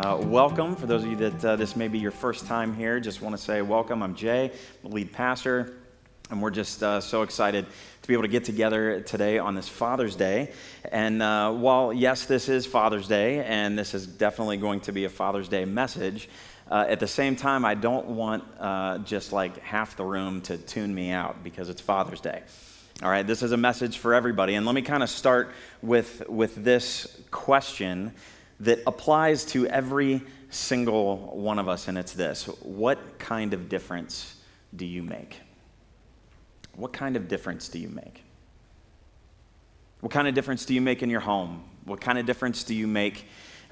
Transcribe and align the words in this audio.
Uh, 0.00 0.16
welcome. 0.16 0.76
For 0.76 0.86
those 0.86 1.04
of 1.04 1.10
you 1.10 1.16
that 1.16 1.44
uh, 1.44 1.56
this 1.56 1.76
may 1.76 1.86
be 1.86 1.98
your 1.98 2.10
first 2.10 2.46
time 2.46 2.74
here, 2.74 2.98
just 3.00 3.20
want 3.20 3.36
to 3.36 3.42
say 3.42 3.60
welcome. 3.60 4.02
I'm 4.02 4.14
Jay, 4.14 4.50
the 4.80 4.88
lead 4.88 5.12
pastor, 5.12 5.74
and 6.30 6.40
we're 6.40 6.52
just 6.52 6.82
uh, 6.82 7.02
so 7.02 7.20
excited 7.20 7.66
to 8.00 8.08
be 8.08 8.14
able 8.14 8.22
to 8.22 8.30
get 8.30 8.44
together 8.44 9.02
today 9.02 9.38
on 9.38 9.54
this 9.54 9.68
Father's 9.68 10.16
Day. 10.16 10.52
And 10.90 11.20
uh, 11.20 11.52
while, 11.52 11.92
yes, 11.92 12.24
this 12.24 12.48
is 12.48 12.64
Father's 12.64 13.08
Day, 13.08 13.44
and 13.44 13.78
this 13.78 13.92
is 13.92 14.06
definitely 14.06 14.56
going 14.56 14.80
to 14.80 14.92
be 14.92 15.04
a 15.04 15.10
Father's 15.10 15.48
Day 15.48 15.66
message, 15.66 16.30
uh, 16.70 16.86
at 16.88 16.98
the 16.98 17.06
same 17.06 17.36
time, 17.36 17.66
I 17.66 17.74
don't 17.74 18.06
want 18.06 18.44
uh, 18.58 19.00
just 19.00 19.34
like 19.34 19.58
half 19.58 19.98
the 19.98 20.04
room 20.04 20.40
to 20.42 20.56
tune 20.56 20.94
me 20.94 21.10
out 21.10 21.44
because 21.44 21.68
it's 21.68 21.82
Father's 21.82 22.22
Day. 22.22 22.40
All 23.02 23.10
right, 23.10 23.26
this 23.26 23.42
is 23.42 23.52
a 23.52 23.58
message 23.58 23.98
for 23.98 24.14
everybody. 24.14 24.54
And 24.54 24.64
let 24.64 24.74
me 24.74 24.80
kind 24.80 25.02
of 25.02 25.10
start 25.10 25.52
with, 25.82 26.26
with 26.26 26.54
this 26.54 27.20
question 27.30 28.14
that 28.60 28.80
applies 28.86 29.44
to 29.46 29.66
every 29.66 30.22
single 30.50 31.16
one 31.36 31.58
of 31.58 31.68
us, 31.68 31.88
and 31.88 31.96
it's 31.96 32.12
this 32.12 32.44
What 32.62 33.18
kind 33.18 33.54
of 33.54 33.68
difference 33.68 34.36
do 34.74 34.86
you 34.86 35.02
make? 35.02 35.40
What 36.76 36.92
kind 36.92 37.16
of 37.16 37.28
difference 37.28 37.68
do 37.68 37.78
you 37.78 37.88
make? 37.88 38.22
What 40.00 40.12
kind 40.12 40.28
of 40.28 40.34
difference 40.34 40.64
do 40.64 40.74
you 40.74 40.80
make 40.80 41.02
in 41.02 41.10
your 41.10 41.20
home? 41.20 41.64
What 41.84 42.00
kind 42.00 42.18
of 42.18 42.26
difference 42.26 42.64
do 42.64 42.74
you 42.74 42.86
make 42.86 43.26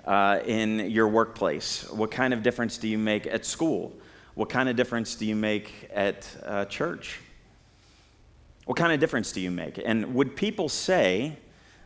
uh, 0.05 0.41
in 0.45 0.91
your 0.91 1.09
workplace? 1.09 1.89
What 1.91 2.11
kind 2.11 2.35
of 2.35 2.43
difference 2.43 2.79
do 2.79 2.89
you 2.89 2.99
make 2.99 3.27
at 3.27 3.47
school? 3.47 3.97
What 4.35 4.49
kind 4.49 4.69
of 4.69 4.77
difference 4.77 5.15
do 5.15 5.27
you 5.27 5.37
make 5.37 5.89
at 5.93 6.29
uh, 6.45 6.65
church? 6.67 7.21
What 8.67 8.77
kind 8.77 8.93
of 8.93 9.01
difference 9.01 9.33
do 9.33 9.41
you 9.41 9.51
make? 9.51 9.81
And 9.83 10.15
would 10.15 10.37
people 10.37 10.69
say 10.69 11.39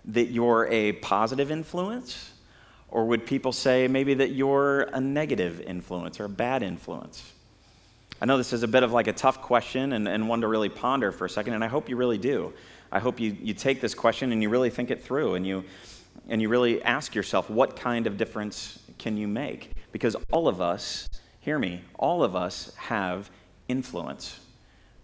that 0.06 0.27
you're 0.27 0.67
a 0.69 0.92
positive 0.95 1.50
influence? 1.50 2.31
Or 2.93 3.07
would 3.07 3.25
people 3.27 3.53
say 3.53 3.89
maybe 3.89 4.12
that 4.15 4.33
you're 4.33 4.83
a 4.83 5.01
negative 5.01 5.62
influence 5.62 6.21
or 6.21 6.27
a 6.27 6.29
bad 6.29 6.62
influence? 6.62 7.33
I 8.21 8.27
know 8.27 8.37
this 8.37 8.53
is 8.53 8.62
a 8.62 8.69
bit 8.69 8.83
of 8.83 8.93
like 8.93 9.07
a 9.07 9.15
tough 9.15 9.41
question 9.41 9.95
and, 9.95 10.07
and 10.07 10.29
one 10.29 10.43
to 10.43 10.47
really 10.47 10.69
ponder 10.69 11.11
for 11.11 11.25
a 11.25 11.31
second, 11.31 11.55
and 11.55 11.65
I 11.65 11.69
hope 11.69 11.89
you 11.89 11.97
really 11.97 12.19
do. 12.19 12.53
I 12.93 12.98
hope 12.98 13.19
you, 13.19 13.35
you 13.41 13.55
take 13.55 13.81
this 13.81 13.95
question 13.95 14.31
and 14.31 14.43
you 14.43 14.51
really 14.51 14.69
think 14.69 14.91
it 14.91 15.03
through 15.03 15.37
and 15.37 15.47
you, 15.47 15.65
and 16.29 16.43
you 16.43 16.51
really 16.51 16.83
ask 16.83 17.15
yourself, 17.15 17.48
what 17.48 17.77
kind 17.77 18.07
of 18.07 18.19
difference 18.19 18.79
can 18.98 19.17
you 19.17 19.27
make? 19.27 19.73
Because 19.91 20.15
all 20.31 20.47
of 20.47 20.61
us, 20.61 21.09
hear 21.41 21.59
me, 21.59 21.81
all 21.98 22.23
of 22.23 22.37
us 22.37 22.75
have 22.77 23.31
influence. 23.69 24.39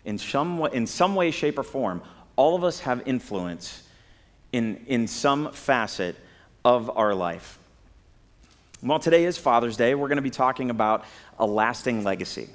In 0.05 0.19
some, 0.19 0.63
in 0.75 0.87
some 0.87 1.15
way, 1.15 1.31
shape, 1.31 1.59
or 1.59 1.63
form, 1.63 2.03
all 2.37 2.55
of 2.55 2.65
us 2.65 2.81
have 2.81 3.03
influence 3.07 3.89
in, 4.53 4.85
in 4.87 5.09
some 5.09 5.53
facet 5.53 6.17
of 6.67 6.95
our 6.95 7.15
life. 7.15 7.58
Well, 8.81 9.01
today 9.01 9.25
is 9.25 9.37
Father's 9.37 9.77
Day. 9.77 9.97
We're 9.97 10.07
going 10.07 10.19
to 10.19 10.23
be 10.23 10.31
talking 10.31 10.71
about 10.71 11.05
a 11.37 11.45
lasting 11.45 12.05
legacy. 12.05 12.49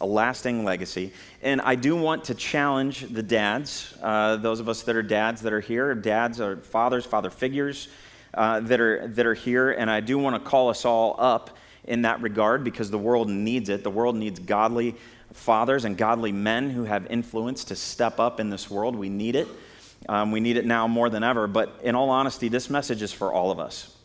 A 0.00 0.06
lasting 0.06 0.64
legacy. 0.64 1.12
And 1.42 1.60
I 1.60 1.76
do 1.76 1.94
want 1.94 2.24
to 2.24 2.34
challenge 2.34 3.02
the 3.02 3.22
dads, 3.22 3.94
uh, 4.02 4.34
those 4.38 4.58
of 4.58 4.68
us 4.68 4.82
that 4.82 4.96
are 4.96 5.02
dads 5.02 5.42
that 5.42 5.52
are 5.52 5.60
here, 5.60 5.94
dads 5.94 6.40
or 6.40 6.56
fathers, 6.56 7.06
father 7.06 7.30
figures 7.30 7.86
uh, 8.34 8.58
that, 8.58 8.80
are, 8.80 9.06
that 9.06 9.26
are 9.26 9.34
here. 9.34 9.70
And 9.70 9.88
I 9.88 10.00
do 10.00 10.18
want 10.18 10.42
to 10.42 10.50
call 10.50 10.70
us 10.70 10.84
all 10.84 11.14
up 11.20 11.56
in 11.84 12.02
that 12.02 12.20
regard 12.20 12.64
because 12.64 12.90
the 12.90 12.98
world 12.98 13.28
needs 13.30 13.68
it. 13.68 13.84
The 13.84 13.90
world 13.90 14.16
needs 14.16 14.40
godly 14.40 14.96
fathers 15.34 15.84
and 15.84 15.96
godly 15.96 16.32
men 16.32 16.70
who 16.70 16.82
have 16.82 17.06
influence 17.06 17.62
to 17.66 17.76
step 17.76 18.18
up 18.18 18.40
in 18.40 18.50
this 18.50 18.68
world. 18.68 18.96
We 18.96 19.08
need 19.08 19.36
it. 19.36 19.46
Um, 20.08 20.32
we 20.32 20.40
need 20.40 20.56
it 20.56 20.66
now 20.66 20.88
more 20.88 21.08
than 21.08 21.22
ever. 21.22 21.46
But 21.46 21.78
in 21.84 21.94
all 21.94 22.10
honesty, 22.10 22.48
this 22.48 22.68
message 22.70 23.02
is 23.02 23.12
for 23.12 23.32
all 23.32 23.52
of 23.52 23.60
us. 23.60 23.96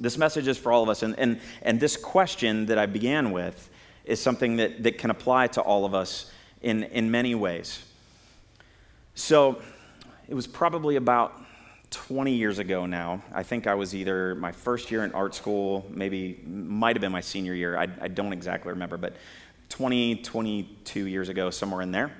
This 0.00 0.16
message 0.16 0.46
is 0.46 0.56
for 0.56 0.70
all 0.70 0.82
of 0.82 0.88
us. 0.88 1.02
And, 1.02 1.18
and, 1.18 1.40
and 1.62 1.80
this 1.80 1.96
question 1.96 2.66
that 2.66 2.78
I 2.78 2.86
began 2.86 3.32
with 3.32 3.68
is 4.04 4.20
something 4.20 4.56
that, 4.56 4.82
that 4.84 4.98
can 4.98 5.10
apply 5.10 5.48
to 5.48 5.60
all 5.60 5.84
of 5.84 5.94
us 5.94 6.30
in, 6.62 6.84
in 6.84 7.10
many 7.10 7.34
ways. 7.34 7.84
So 9.14 9.60
it 10.28 10.34
was 10.34 10.46
probably 10.46 10.96
about 10.96 11.34
20 11.90 12.32
years 12.32 12.58
ago 12.58 12.86
now. 12.86 13.22
I 13.32 13.42
think 13.42 13.66
I 13.66 13.74
was 13.74 13.94
either 13.94 14.34
my 14.36 14.52
first 14.52 14.90
year 14.90 15.04
in 15.04 15.12
art 15.12 15.34
school, 15.34 15.84
maybe 15.90 16.40
might 16.46 16.94
have 16.94 17.00
been 17.00 17.12
my 17.12 17.20
senior 17.20 17.54
year. 17.54 17.76
I, 17.76 17.88
I 18.00 18.08
don't 18.08 18.32
exactly 18.32 18.70
remember, 18.70 18.96
but 18.96 19.14
20, 19.70 20.16
22 20.16 21.06
years 21.06 21.28
ago, 21.28 21.50
somewhere 21.50 21.82
in 21.82 21.90
there. 21.90 22.12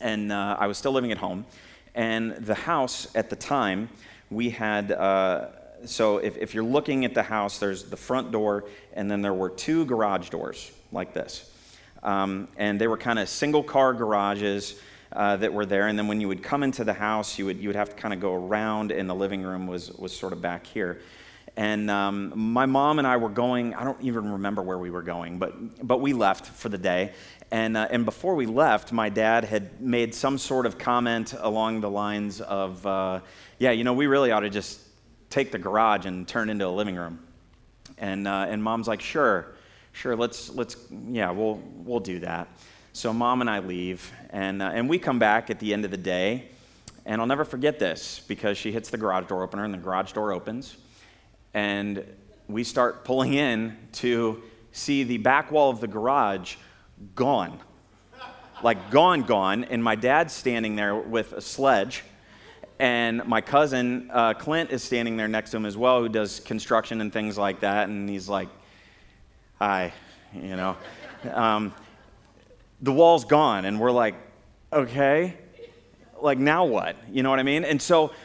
And 0.00 0.30
uh, 0.30 0.56
I 0.58 0.66
was 0.66 0.76
still 0.76 0.92
living 0.92 1.12
at 1.12 1.18
home. 1.18 1.46
And 1.94 2.32
the 2.32 2.54
house 2.54 3.08
at 3.14 3.30
the 3.30 3.36
time, 3.36 3.88
we 4.30 4.50
had. 4.50 4.92
Uh, 4.92 5.48
so 5.84 6.18
if, 6.18 6.36
if 6.36 6.54
you're 6.54 6.64
looking 6.64 7.04
at 7.04 7.14
the 7.14 7.22
house, 7.22 7.58
there's 7.58 7.84
the 7.84 7.96
front 7.96 8.30
door, 8.30 8.64
and 8.92 9.10
then 9.10 9.22
there 9.22 9.34
were 9.34 9.50
two 9.50 9.84
garage 9.84 10.28
doors 10.30 10.70
like 10.90 11.14
this. 11.14 11.50
Um, 12.02 12.48
and 12.56 12.80
they 12.80 12.88
were 12.88 12.96
kind 12.96 13.18
of 13.18 13.28
single 13.28 13.62
car 13.62 13.94
garages 13.94 14.80
uh, 15.12 15.36
that 15.36 15.52
were 15.52 15.66
there. 15.66 15.88
And 15.88 15.98
then 15.98 16.08
when 16.08 16.20
you 16.20 16.28
would 16.28 16.42
come 16.42 16.62
into 16.62 16.84
the 16.84 16.94
house, 16.94 17.38
you 17.38 17.46
would, 17.46 17.58
you 17.58 17.68
would 17.68 17.76
have 17.76 17.90
to 17.90 17.96
kind 17.96 18.14
of 18.14 18.20
go 18.20 18.34
around, 18.34 18.92
and 18.92 19.08
the 19.08 19.14
living 19.14 19.42
room 19.42 19.66
was, 19.66 19.92
was 19.92 20.16
sort 20.16 20.32
of 20.32 20.40
back 20.40 20.66
here. 20.66 21.00
And 21.56 21.90
um, 21.90 22.32
my 22.34 22.64
mom 22.64 22.98
and 22.98 23.06
I 23.06 23.18
were 23.18 23.28
going, 23.28 23.74
I 23.74 23.84
don't 23.84 24.00
even 24.00 24.32
remember 24.32 24.62
where 24.62 24.78
we 24.78 24.90
were 24.90 25.02
going, 25.02 25.38
but, 25.38 25.86
but 25.86 26.00
we 26.00 26.14
left 26.14 26.46
for 26.46 26.70
the 26.70 26.78
day. 26.78 27.12
And, 27.50 27.76
uh, 27.76 27.88
and 27.90 28.06
before 28.06 28.34
we 28.34 28.46
left, 28.46 28.92
my 28.92 29.10
dad 29.10 29.44
had 29.44 29.78
made 29.78 30.14
some 30.14 30.38
sort 30.38 30.64
of 30.64 30.78
comment 30.78 31.34
along 31.38 31.82
the 31.82 31.90
lines 31.90 32.40
of, 32.40 32.86
uh, 32.86 33.20
yeah, 33.58 33.72
you 33.72 33.84
know, 33.84 33.92
we 33.92 34.06
really 34.06 34.30
ought 34.30 34.40
to 34.40 34.48
just 34.48 34.80
take 35.32 35.50
the 35.50 35.58
garage 35.58 36.04
and 36.04 36.28
turn 36.28 36.50
into 36.50 36.66
a 36.66 36.68
living 36.68 36.94
room. 36.94 37.18
And, 37.96 38.28
uh, 38.28 38.46
and 38.48 38.62
mom's 38.62 38.86
like, 38.86 39.00
sure, 39.00 39.54
sure, 39.92 40.14
let's, 40.14 40.50
let's, 40.50 40.76
yeah, 41.08 41.30
we'll, 41.30 41.60
we'll 41.76 42.00
do 42.00 42.18
that. 42.20 42.48
So 42.92 43.14
mom 43.14 43.40
and 43.40 43.48
I 43.48 43.60
leave, 43.60 44.12
and, 44.28 44.60
uh, 44.60 44.70
and 44.74 44.90
we 44.90 44.98
come 44.98 45.18
back 45.18 45.48
at 45.48 45.58
the 45.58 45.72
end 45.72 45.86
of 45.86 45.90
the 45.90 45.96
day, 45.96 46.48
and 47.06 47.18
I'll 47.20 47.26
never 47.26 47.46
forget 47.46 47.78
this 47.78 48.20
because 48.28 48.58
she 48.58 48.70
hits 48.70 48.90
the 48.90 48.98
garage 48.98 49.26
door 49.26 49.42
opener, 49.42 49.64
and 49.64 49.72
the 49.72 49.78
garage 49.78 50.12
door 50.12 50.32
opens, 50.32 50.76
and 51.54 52.04
we 52.46 52.62
start 52.62 53.02
pulling 53.02 53.32
in 53.32 53.78
to 53.92 54.42
see 54.72 55.02
the 55.02 55.16
back 55.16 55.50
wall 55.50 55.70
of 55.70 55.80
the 55.80 55.88
garage 55.88 56.56
gone. 57.14 57.58
Like 58.62 58.90
gone, 58.90 59.22
gone, 59.22 59.64
and 59.64 59.82
my 59.82 59.94
dad's 59.96 60.34
standing 60.34 60.76
there 60.76 60.94
with 60.94 61.32
a 61.32 61.40
sledge 61.40 62.04
and 62.78 63.24
my 63.26 63.40
cousin 63.40 64.10
uh, 64.12 64.34
Clint 64.34 64.70
is 64.70 64.82
standing 64.82 65.16
there 65.16 65.28
next 65.28 65.50
to 65.50 65.56
him 65.56 65.66
as 65.66 65.76
well, 65.76 66.00
who 66.00 66.08
does 66.08 66.40
construction 66.40 67.00
and 67.00 67.12
things 67.12 67.38
like 67.38 67.60
that. 67.60 67.88
And 67.88 68.08
he's 68.08 68.28
like, 68.28 68.48
"Hi," 69.58 69.92
you 70.34 70.56
know. 70.56 70.76
Um, 71.32 71.74
the 72.80 72.92
wall's 72.92 73.24
gone, 73.24 73.64
and 73.64 73.78
we're 73.78 73.92
like, 73.92 74.14
"Okay, 74.72 75.36
like 76.20 76.38
now 76.38 76.64
what?" 76.64 76.96
You 77.10 77.22
know 77.22 77.30
what 77.30 77.38
I 77.38 77.44
mean? 77.44 77.64
And 77.64 77.80
so. 77.80 78.12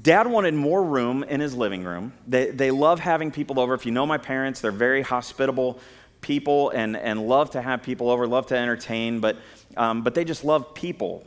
Dad 0.00 0.26
wanted 0.26 0.54
more 0.54 0.82
room 0.82 1.22
in 1.22 1.38
his 1.38 1.54
living 1.54 1.84
room. 1.84 2.14
They, 2.26 2.50
they 2.50 2.70
love 2.70 2.98
having 2.98 3.30
people 3.30 3.60
over. 3.60 3.74
If 3.74 3.84
you 3.84 3.92
know 3.92 4.06
my 4.06 4.16
parents, 4.16 4.62
they're 4.62 4.72
very 4.72 5.02
hospitable 5.02 5.80
people 6.22 6.70
and, 6.70 6.96
and 6.96 7.28
love 7.28 7.50
to 7.50 7.60
have 7.60 7.82
people 7.82 8.08
over, 8.08 8.26
love 8.26 8.46
to 8.46 8.56
entertain, 8.56 9.20
but, 9.20 9.36
um, 9.76 10.02
but 10.02 10.14
they 10.14 10.24
just 10.24 10.44
love 10.44 10.72
people. 10.72 11.26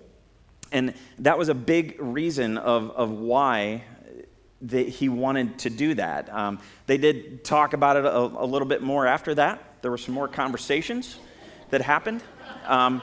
And 0.72 0.94
that 1.20 1.38
was 1.38 1.50
a 1.50 1.54
big 1.54 1.96
reason 2.00 2.58
of, 2.58 2.92
of 2.92 3.12
why 3.12 3.84
that 4.62 4.88
he 4.88 5.10
wanted 5.10 5.60
to 5.60 5.70
do 5.70 5.94
that. 5.96 6.34
Um, 6.34 6.60
they 6.88 6.98
did 6.98 7.44
talk 7.44 7.74
about 7.74 7.98
it 7.98 8.06
a, 8.06 8.18
a, 8.18 8.46
little 8.46 8.68
bit 8.68 8.82
more 8.82 9.06
after 9.06 9.36
that. 9.36 9.62
There 9.82 9.92
were 9.92 9.98
some 9.98 10.14
more 10.14 10.28
conversations 10.28 11.18
that 11.70 11.82
happened 11.82 12.24
um, 12.66 13.02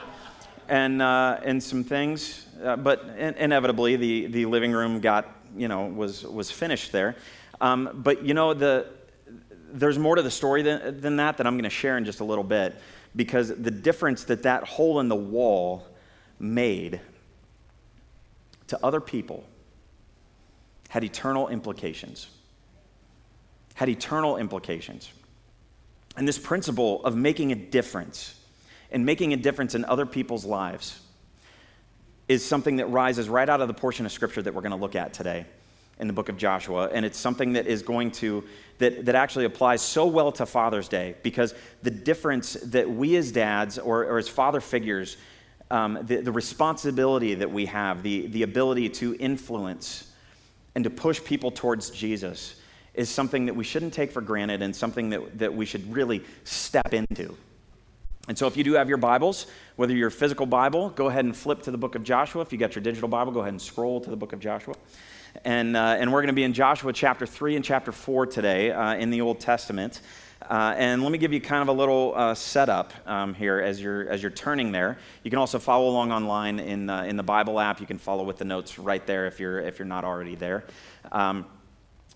and, 0.67 1.01
uh, 1.01 1.39
and 1.43 1.61
some 1.61 1.83
things. 1.83 2.47
Uh, 2.61 2.75
but 2.75 3.03
in, 3.17 3.35
inevitably, 3.35 3.95
the, 3.95 4.27
the 4.27 4.45
living 4.45 4.71
room 4.71 4.99
got, 4.99 5.29
you 5.55 5.67
know, 5.67 5.85
was, 5.85 6.25
was 6.25 6.51
finished 6.51 6.91
there. 6.91 7.15
Um, 7.61 7.89
but, 7.93 8.25
you 8.25 8.33
know, 8.33 8.53
the, 8.53 8.87
there's 9.71 9.97
more 9.97 10.15
to 10.15 10.21
the 10.21 10.31
story 10.31 10.63
than, 10.63 10.99
than 10.99 11.15
that 11.17 11.37
that 11.37 11.47
I'm 11.47 11.53
going 11.53 11.63
to 11.63 11.69
share 11.69 11.97
in 11.97 12.03
just 12.03 12.19
a 12.19 12.25
little 12.25 12.43
bit 12.43 12.75
because 13.15 13.49
the 13.49 13.71
difference 13.71 14.23
that 14.25 14.43
that 14.43 14.63
hole 14.63 14.99
in 14.99 15.07
the 15.07 15.15
wall 15.15 15.87
made 16.39 16.99
to 18.73 18.83
other 18.83 18.99
people 18.99 19.43
had 20.89 21.03
eternal 21.03 21.47
implications. 21.47 22.27
Had 23.75 23.87
eternal 23.87 24.37
implications. 24.37 25.11
And 26.17 26.27
this 26.27 26.39
principle 26.39 27.05
of 27.05 27.15
making 27.15 27.51
a 27.51 27.55
difference 27.55 28.33
and 28.91 29.05
making 29.05 29.31
a 29.31 29.37
difference 29.37 29.75
in 29.75 29.85
other 29.85 30.07
people's 30.07 30.43
lives 30.43 30.99
is 32.27 32.43
something 32.43 32.77
that 32.77 32.87
rises 32.87 33.29
right 33.29 33.47
out 33.47 33.61
of 33.61 33.67
the 33.67 33.75
portion 33.75 34.07
of 34.07 34.11
scripture 34.11 34.41
that 34.41 34.55
we're 34.55 34.61
going 34.61 34.71
to 34.71 34.77
look 34.77 34.95
at 34.95 35.13
today 35.13 35.45
in 35.99 36.07
the 36.07 36.13
book 36.13 36.29
of 36.29 36.37
Joshua. 36.37 36.89
And 36.91 37.05
it's 37.05 37.19
something 37.19 37.53
that 37.53 37.67
is 37.67 37.83
going 37.83 38.09
to, 38.13 38.43
that, 38.79 39.05
that 39.05 39.13
actually 39.13 39.45
applies 39.45 39.83
so 39.83 40.07
well 40.07 40.31
to 40.31 40.47
Father's 40.47 40.87
Day 40.87 41.13
because 41.21 41.53
the 41.83 41.91
difference 41.91 42.53
that 42.53 42.89
we 42.89 43.17
as 43.17 43.31
dads 43.31 43.77
or, 43.77 44.05
or 44.05 44.17
as 44.17 44.27
father 44.27 44.61
figures 44.61 45.17
um, 45.73 45.97
the, 46.03 46.17
the 46.17 46.31
responsibility 46.31 47.33
that 47.33 47.51
we 47.51 47.65
have, 47.65 48.03
the, 48.03 48.27
the 48.27 48.43
ability 48.43 48.89
to 48.89 49.15
influence 49.15 50.07
and 50.75 50.83
to 50.83 50.91
push 50.91 51.21
people 51.23 51.49
towards 51.49 51.89
Jesus 51.89 52.61
is 52.93 53.09
something 53.09 53.47
that 53.47 53.55
we 53.55 53.63
shouldn't 53.63 53.91
take 53.91 54.11
for 54.11 54.21
granted 54.21 54.61
and 54.61 54.75
something 54.75 55.09
that, 55.09 55.39
that 55.39 55.55
we 55.55 55.65
should 55.65 55.91
really 55.91 56.23
step 56.43 56.93
into. 56.93 57.35
And 58.27 58.37
so, 58.37 58.45
if 58.45 58.55
you 58.55 58.63
do 58.63 58.73
have 58.73 58.87
your 58.87 58.99
Bibles, 58.99 59.47
whether 59.75 59.95
your 59.95 60.11
physical 60.11 60.45
Bible, 60.45 60.89
go 60.89 61.07
ahead 61.07 61.25
and 61.25 61.35
flip 61.35 61.63
to 61.63 61.71
the 61.71 61.77
book 61.77 61.95
of 61.95 62.03
Joshua. 62.03 62.43
If 62.43 62.53
you 62.53 62.59
got 62.59 62.75
your 62.75 62.83
digital 62.83 63.09
Bible, 63.09 63.33
go 63.33 63.39
ahead 63.41 63.51
and 63.51 63.61
scroll 63.61 63.99
to 63.99 64.09
the 64.09 64.15
book 64.15 64.31
of 64.31 64.39
Joshua. 64.39 64.75
And, 65.43 65.75
uh, 65.75 65.97
and 65.99 66.13
we're 66.13 66.21
going 66.21 66.27
to 66.27 66.33
be 66.33 66.43
in 66.43 66.53
Joshua 66.53 66.93
chapter 66.93 67.25
3 67.25 67.55
and 67.55 67.65
chapter 67.65 67.91
4 67.91 68.27
today 68.27 68.71
uh, 68.71 68.93
in 68.93 69.09
the 69.09 69.21
Old 69.21 69.39
Testament. 69.39 70.01
Uh, 70.49 70.75
and 70.77 71.03
let 71.03 71.11
me 71.11 71.17
give 71.17 71.31
you 71.31 71.39
kind 71.39 71.61
of 71.61 71.69
a 71.69 71.77
little 71.77 72.13
uh, 72.15 72.35
setup 72.35 72.93
um, 73.07 73.33
here 73.33 73.59
as 73.59 73.81
you're, 73.81 74.09
as 74.09 74.21
you're 74.21 74.31
turning 74.31 74.71
there. 74.71 74.97
You 75.23 75.29
can 75.29 75.39
also 75.39 75.57
follow 75.57 75.89
along 75.89 76.11
online 76.11 76.59
in, 76.59 76.89
uh, 76.89 77.03
in 77.03 77.15
the 77.15 77.23
Bible 77.23 77.59
app. 77.59 77.79
You 77.79 77.87
can 77.87 77.97
follow 77.97 78.23
with 78.23 78.37
the 78.37 78.45
notes 78.45 78.77
right 78.77 79.05
there 79.07 79.25
if 79.25 79.39
you're, 79.39 79.59
if 79.61 79.79
you're 79.79 79.87
not 79.87 80.03
already 80.03 80.35
there. 80.35 80.65
Um, 81.11 81.45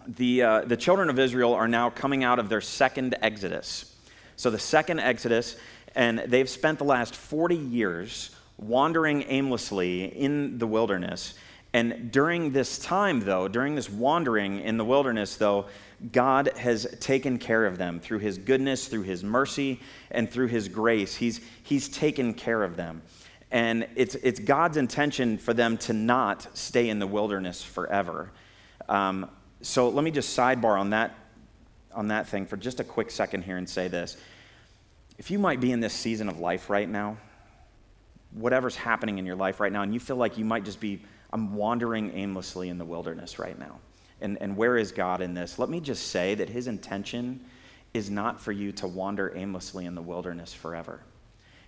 the, 0.08 0.44
uh, 0.44 0.62
the 0.62 0.78
children 0.78 1.10
of 1.10 1.20
Israel 1.20 1.54
are 1.54 1.68
now 1.68 1.90
coming 1.90 2.24
out 2.24 2.40
of 2.40 2.50
their 2.50 2.62
second 2.62 3.16
Exodus. 3.22 3.96
So, 4.36 4.50
the 4.50 4.60
second 4.60 5.00
Exodus, 5.00 5.56
and 5.96 6.20
they've 6.20 6.50
spent 6.50 6.78
the 6.78 6.86
last 6.86 7.16
40 7.16 7.56
years 7.56 8.36
wandering 8.58 9.24
aimlessly 9.28 10.06
in 10.06 10.58
the 10.58 10.68
wilderness. 10.68 11.34
And 11.74 12.12
during 12.12 12.52
this 12.52 12.80
time, 12.80 13.20
though, 13.22 13.48
during 13.48 13.76
this 13.76 13.90
wandering 13.90 14.62
in 14.62 14.78
the 14.78 14.86
wilderness, 14.86 15.36
though, 15.36 15.66
God 16.12 16.52
has 16.58 16.88
taken 17.00 17.40
care 17.40 17.66
of 17.66 17.78
them 17.78 18.00
through 18.00 18.20
his 18.20 18.38
goodness, 18.38 18.88
through 18.88 19.04
his 19.04 19.24
mercy, 19.24 19.80
and 20.12 20.30
through 20.30 20.48
his 20.48 20.68
grace. 20.68 21.16
He's, 21.16 21.42
he's 21.64 21.90
taken 21.90 22.34
care 22.34 22.64
of 22.64 22.76
them. 22.76 23.02
And 23.50 23.88
it's, 23.96 24.16
it's 24.16 24.40
God's 24.40 24.78
intention 24.78 25.38
for 25.38 25.54
them 25.54 25.78
to 25.80 25.94
not 25.94 26.48
stay 26.54 26.90
in 26.90 27.00
the 27.00 27.08
wilderness 27.08 27.64
forever. 27.64 28.32
Um, 28.90 29.30
so 29.62 29.90
let 29.90 30.04
me 30.04 30.12
just 30.12 30.38
sidebar 30.38 30.80
on 30.80 30.92
that, 30.92 31.16
on 31.94 32.10
that 32.10 32.28
thing 32.28 32.46
for 32.46 32.58
just 32.58 32.80
a 32.80 32.84
quick 32.84 33.10
second 33.10 33.44
here 33.44 33.58
and 33.58 33.68
say 33.68 33.88
this. 33.88 34.18
If 35.18 35.32
you 35.32 35.40
might 35.40 35.60
be 35.60 35.72
in 35.72 35.80
this 35.80 35.94
season 35.94 36.30
of 36.30 36.40
life 36.40 36.70
right 36.70 36.88
now, 36.88 37.18
whatever's 38.34 38.76
happening 38.76 39.18
in 39.18 39.26
your 39.26 39.36
life 39.36 39.60
right 39.60 39.72
now, 39.72 39.82
and 39.82 39.94
you 39.94 40.00
feel 40.00 40.18
like 40.18 40.38
you 40.38 40.46
might 40.46 40.64
just 40.64 40.80
be, 40.80 41.02
I'm 41.34 41.56
wandering 41.56 42.12
aimlessly 42.14 42.70
in 42.70 42.78
the 42.78 42.86
wilderness 42.86 43.40
right 43.40 43.58
now. 43.58 43.80
And, 44.22 44.38
and 44.42 44.58
where 44.58 44.78
is 44.78 44.92
God 44.92 45.22
in 45.22 45.34
this? 45.34 45.60
Let 45.60 45.70
me 45.70 45.80
just 45.80 46.08
say 46.08 46.36
that 46.36 46.50
his 46.50 46.68
intention 46.68 47.42
is 47.94 48.10
not 48.10 48.40
for 48.42 48.52
you 48.52 48.72
to 48.74 48.88
wander 48.88 49.36
aimlessly 49.36 49.86
in 49.86 49.96
the 49.96 50.02
wilderness 50.02 50.54
forever. 50.54 51.02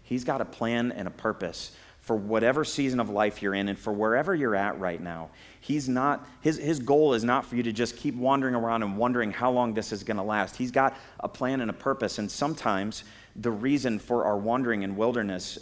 He's 0.04 0.24
got 0.24 0.42
a 0.42 0.46
plan 0.46 0.92
and 0.92 1.08
a 1.08 1.12
purpose 1.12 1.72
for 2.02 2.16
whatever 2.16 2.64
season 2.64 3.00
of 3.00 3.10
life 3.10 3.42
you're 3.42 3.54
in 3.54 3.70
and 3.70 3.78
for 3.78 3.94
wherever 3.94 4.34
you're 4.34 4.56
at 4.56 4.80
right 4.80 5.00
now. 5.00 5.30
He's 5.62 5.88
not, 5.88 6.28
his, 6.42 6.58
his 6.58 6.80
goal 6.80 7.14
is 7.14 7.24
not 7.24 7.46
for 7.46 7.56
you 7.56 7.64
to 7.64 7.72
just 7.72 7.98
keep 7.98 8.16
wandering 8.16 8.56
around 8.56 8.82
and 8.82 8.98
wondering 8.98 9.32
how 9.32 9.52
long 9.52 9.74
this 9.74 9.92
is 9.92 10.04
going 10.04 10.18
to 10.18 10.24
last. 10.24 10.56
He's 10.56 10.72
got 10.72 10.98
a 11.20 11.28
plan 11.28 11.62
and 11.62 11.70
a 11.70 11.74
purpose. 11.74 12.18
And 12.18 12.32
sometimes 12.32 13.04
the 13.36 13.52
reason 13.52 14.00
for 14.00 14.26
our 14.26 14.38
wandering 14.38 14.82
in 14.82 14.96
wilderness 14.96 15.60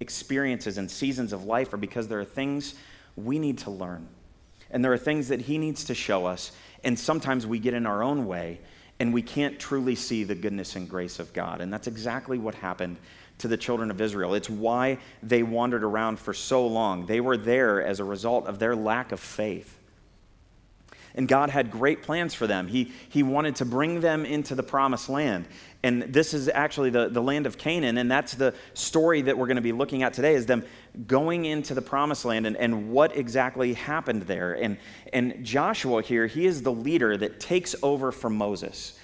experiences 0.00 0.76
and 0.76 0.90
seasons 0.90 1.32
of 1.32 1.44
life 1.44 1.72
are 1.72 1.78
because 1.78 2.08
there 2.08 2.20
are 2.20 2.24
things 2.24 2.74
we 3.16 3.38
need 3.38 3.56
to 3.58 3.70
learn. 3.70 4.06
And 4.70 4.84
there 4.84 4.92
are 4.92 4.98
things 4.98 5.28
that 5.28 5.42
He 5.42 5.58
needs 5.58 5.84
to 5.84 5.94
show 5.94 6.26
us. 6.26 6.52
And 6.84 6.98
sometimes 6.98 7.46
we 7.46 7.58
get 7.58 7.74
in 7.74 7.86
our 7.86 8.02
own 8.02 8.26
way 8.26 8.60
and 8.98 9.12
we 9.12 9.22
can't 9.22 9.58
truly 9.58 9.94
see 9.94 10.24
the 10.24 10.34
goodness 10.34 10.76
and 10.76 10.88
grace 10.88 11.18
of 11.18 11.32
God. 11.32 11.60
And 11.60 11.72
that's 11.72 11.86
exactly 11.86 12.38
what 12.38 12.54
happened 12.54 12.96
to 13.38 13.48
the 13.48 13.56
children 13.56 13.90
of 13.90 14.00
Israel. 14.00 14.34
It's 14.34 14.48
why 14.48 14.98
they 15.22 15.42
wandered 15.42 15.84
around 15.84 16.18
for 16.18 16.32
so 16.32 16.66
long. 16.66 17.04
They 17.06 17.20
were 17.20 17.36
there 17.36 17.82
as 17.82 18.00
a 18.00 18.04
result 18.04 18.46
of 18.46 18.58
their 18.58 18.74
lack 18.74 19.12
of 19.12 19.20
faith. 19.20 19.78
And 21.16 21.26
God 21.26 21.50
had 21.50 21.70
great 21.70 22.02
plans 22.02 22.34
for 22.34 22.46
them. 22.46 22.68
He, 22.68 22.92
he 23.08 23.22
wanted 23.22 23.56
to 23.56 23.64
bring 23.64 24.00
them 24.00 24.24
into 24.24 24.54
the 24.54 24.62
promised 24.62 25.08
land. 25.08 25.46
And 25.82 26.02
this 26.02 26.34
is 26.34 26.48
actually 26.48 26.90
the, 26.90 27.08
the 27.08 27.22
land 27.22 27.46
of 27.46 27.58
Canaan, 27.58 27.98
and 27.98 28.10
that's 28.10 28.34
the 28.34 28.54
story 28.74 29.22
that 29.22 29.38
we're 29.38 29.46
going 29.46 29.56
to 29.56 29.62
be 29.62 29.72
looking 29.72 30.02
at 30.02 30.12
today 30.12 30.34
is 30.34 30.46
them 30.46 30.64
going 31.06 31.44
into 31.44 31.74
the 31.74 31.82
promised 31.82 32.24
land 32.24 32.46
and, 32.46 32.56
and 32.56 32.90
what 32.90 33.16
exactly 33.16 33.74
happened 33.74 34.22
there. 34.22 34.54
And, 34.54 34.78
and 35.12 35.44
Joshua 35.44 36.02
here, 36.02 36.26
he 36.26 36.46
is 36.46 36.62
the 36.62 36.72
leader 36.72 37.16
that 37.16 37.40
takes 37.40 37.74
over 37.82 38.12
from 38.12 38.36
Moses. 38.36 38.98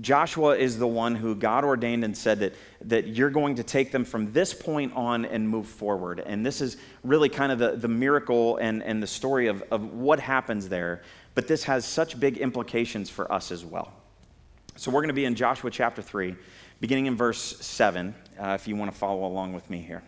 Joshua 0.00 0.56
is 0.56 0.78
the 0.78 0.86
one 0.86 1.14
who 1.14 1.34
God 1.34 1.64
ordained 1.64 2.02
and 2.02 2.16
said 2.16 2.38
that, 2.38 2.54
that 2.86 3.08
you're 3.08 3.28
going 3.28 3.56
to 3.56 3.62
take 3.62 3.92
them 3.92 4.06
from 4.06 4.32
this 4.32 4.54
point 4.54 4.94
on 4.94 5.26
and 5.26 5.46
move 5.46 5.66
forward. 5.66 6.20
And 6.20 6.46
this 6.46 6.62
is 6.62 6.78
really 7.04 7.28
kind 7.28 7.52
of 7.52 7.58
the, 7.58 7.72
the 7.76 7.88
miracle 7.88 8.56
and, 8.56 8.82
and 8.82 9.02
the 9.02 9.06
story 9.06 9.48
of, 9.48 9.62
of 9.70 9.92
what 9.92 10.18
happens 10.18 10.70
there. 10.70 11.02
But 11.34 11.48
this 11.48 11.64
has 11.64 11.84
such 11.84 12.18
big 12.18 12.38
implications 12.38 13.08
for 13.08 13.30
us 13.32 13.50
as 13.50 13.64
well. 13.64 13.92
So 14.76 14.90
we're 14.90 15.00
going 15.00 15.08
to 15.08 15.14
be 15.14 15.24
in 15.24 15.34
Joshua 15.34 15.70
chapter 15.70 16.02
3, 16.02 16.34
beginning 16.80 17.06
in 17.06 17.16
verse 17.16 17.58
7, 17.60 18.14
uh, 18.38 18.50
if 18.58 18.66
you 18.66 18.76
want 18.76 18.90
to 18.90 18.96
follow 18.96 19.24
along 19.24 19.52
with 19.52 19.68
me 19.68 19.80
here. 19.80 20.02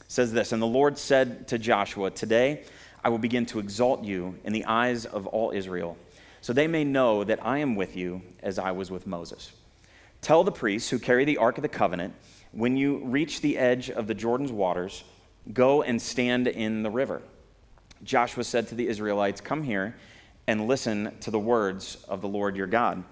It 0.00 0.10
says 0.10 0.32
this 0.32 0.52
And 0.52 0.60
the 0.60 0.66
Lord 0.66 0.98
said 0.98 1.48
to 1.48 1.58
Joshua, 1.58 2.10
Today 2.10 2.64
I 3.04 3.08
will 3.08 3.18
begin 3.18 3.46
to 3.46 3.58
exalt 3.58 4.04
you 4.04 4.38
in 4.44 4.52
the 4.52 4.64
eyes 4.64 5.04
of 5.04 5.26
all 5.26 5.50
Israel 5.50 5.96
so 6.42 6.52
they 6.52 6.66
may 6.66 6.82
know 6.84 7.22
that 7.22 7.44
I 7.44 7.58
am 7.58 7.76
with 7.76 7.96
you 7.96 8.20
as 8.42 8.58
I 8.58 8.72
was 8.72 8.90
with 8.90 9.06
Moses. 9.06 9.52
Tell 10.20 10.42
the 10.44 10.52
priests 10.52 10.90
who 10.90 10.98
carry 10.98 11.24
the 11.24 11.38
Ark 11.38 11.56
of 11.56 11.62
the 11.62 11.68
Covenant, 11.68 12.14
when 12.50 12.76
you 12.76 12.98
reach 12.98 13.40
the 13.40 13.56
edge 13.56 13.90
of 13.90 14.08
the 14.08 14.14
Jordan's 14.14 14.52
waters, 14.52 15.04
go 15.52 15.82
and 15.82 16.02
stand 16.02 16.48
in 16.48 16.82
the 16.82 16.90
river. 16.90 17.22
Joshua 18.02 18.42
said 18.42 18.68
to 18.68 18.74
the 18.74 18.88
Israelites, 18.88 19.40
Come 19.40 19.62
here 19.62 19.94
and 20.46 20.66
listen 20.66 21.16
to 21.20 21.30
the 21.30 21.38
words 21.38 21.96
of 22.08 22.20
the 22.20 22.28
Lord 22.28 22.56
your 22.56 22.66
God. 22.66 23.04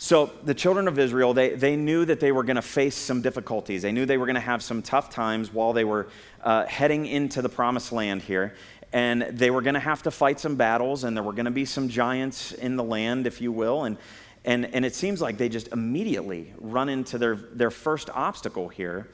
So 0.00 0.30
the 0.44 0.54
children 0.54 0.86
of 0.86 0.98
Israel, 0.98 1.34
they, 1.34 1.50
they 1.50 1.74
knew 1.74 2.04
that 2.04 2.20
they 2.20 2.30
were 2.30 2.44
going 2.44 2.56
to 2.56 2.62
face 2.62 2.94
some 2.94 3.20
difficulties. 3.20 3.82
They 3.82 3.90
knew 3.90 4.06
they 4.06 4.16
were 4.16 4.26
going 4.26 4.34
to 4.34 4.40
have 4.40 4.62
some 4.62 4.80
tough 4.80 5.10
times 5.10 5.52
while 5.52 5.72
they 5.72 5.84
were 5.84 6.08
uh, 6.42 6.66
heading 6.66 7.06
into 7.06 7.42
the 7.42 7.48
promised 7.48 7.90
land 7.90 8.22
here 8.22 8.54
and 8.92 9.22
they 9.22 9.50
were 9.50 9.60
going 9.60 9.74
to 9.74 9.80
have 9.80 10.02
to 10.04 10.10
fight 10.10 10.40
some 10.40 10.56
battles, 10.56 11.04
and 11.04 11.16
there 11.16 11.22
were 11.22 11.32
going 11.32 11.44
to 11.44 11.50
be 11.50 11.64
some 11.64 11.88
giants 11.88 12.52
in 12.52 12.76
the 12.76 12.84
land, 12.84 13.26
if 13.26 13.40
you 13.40 13.52
will. 13.52 13.84
And, 13.84 13.98
and, 14.44 14.64
and 14.74 14.84
it 14.84 14.94
seems 14.94 15.20
like 15.20 15.36
they 15.36 15.48
just 15.48 15.68
immediately 15.68 16.54
run 16.58 16.88
into 16.88 17.18
their, 17.18 17.34
their 17.34 17.70
first 17.70 18.08
obstacle 18.10 18.68
here. 18.68 19.08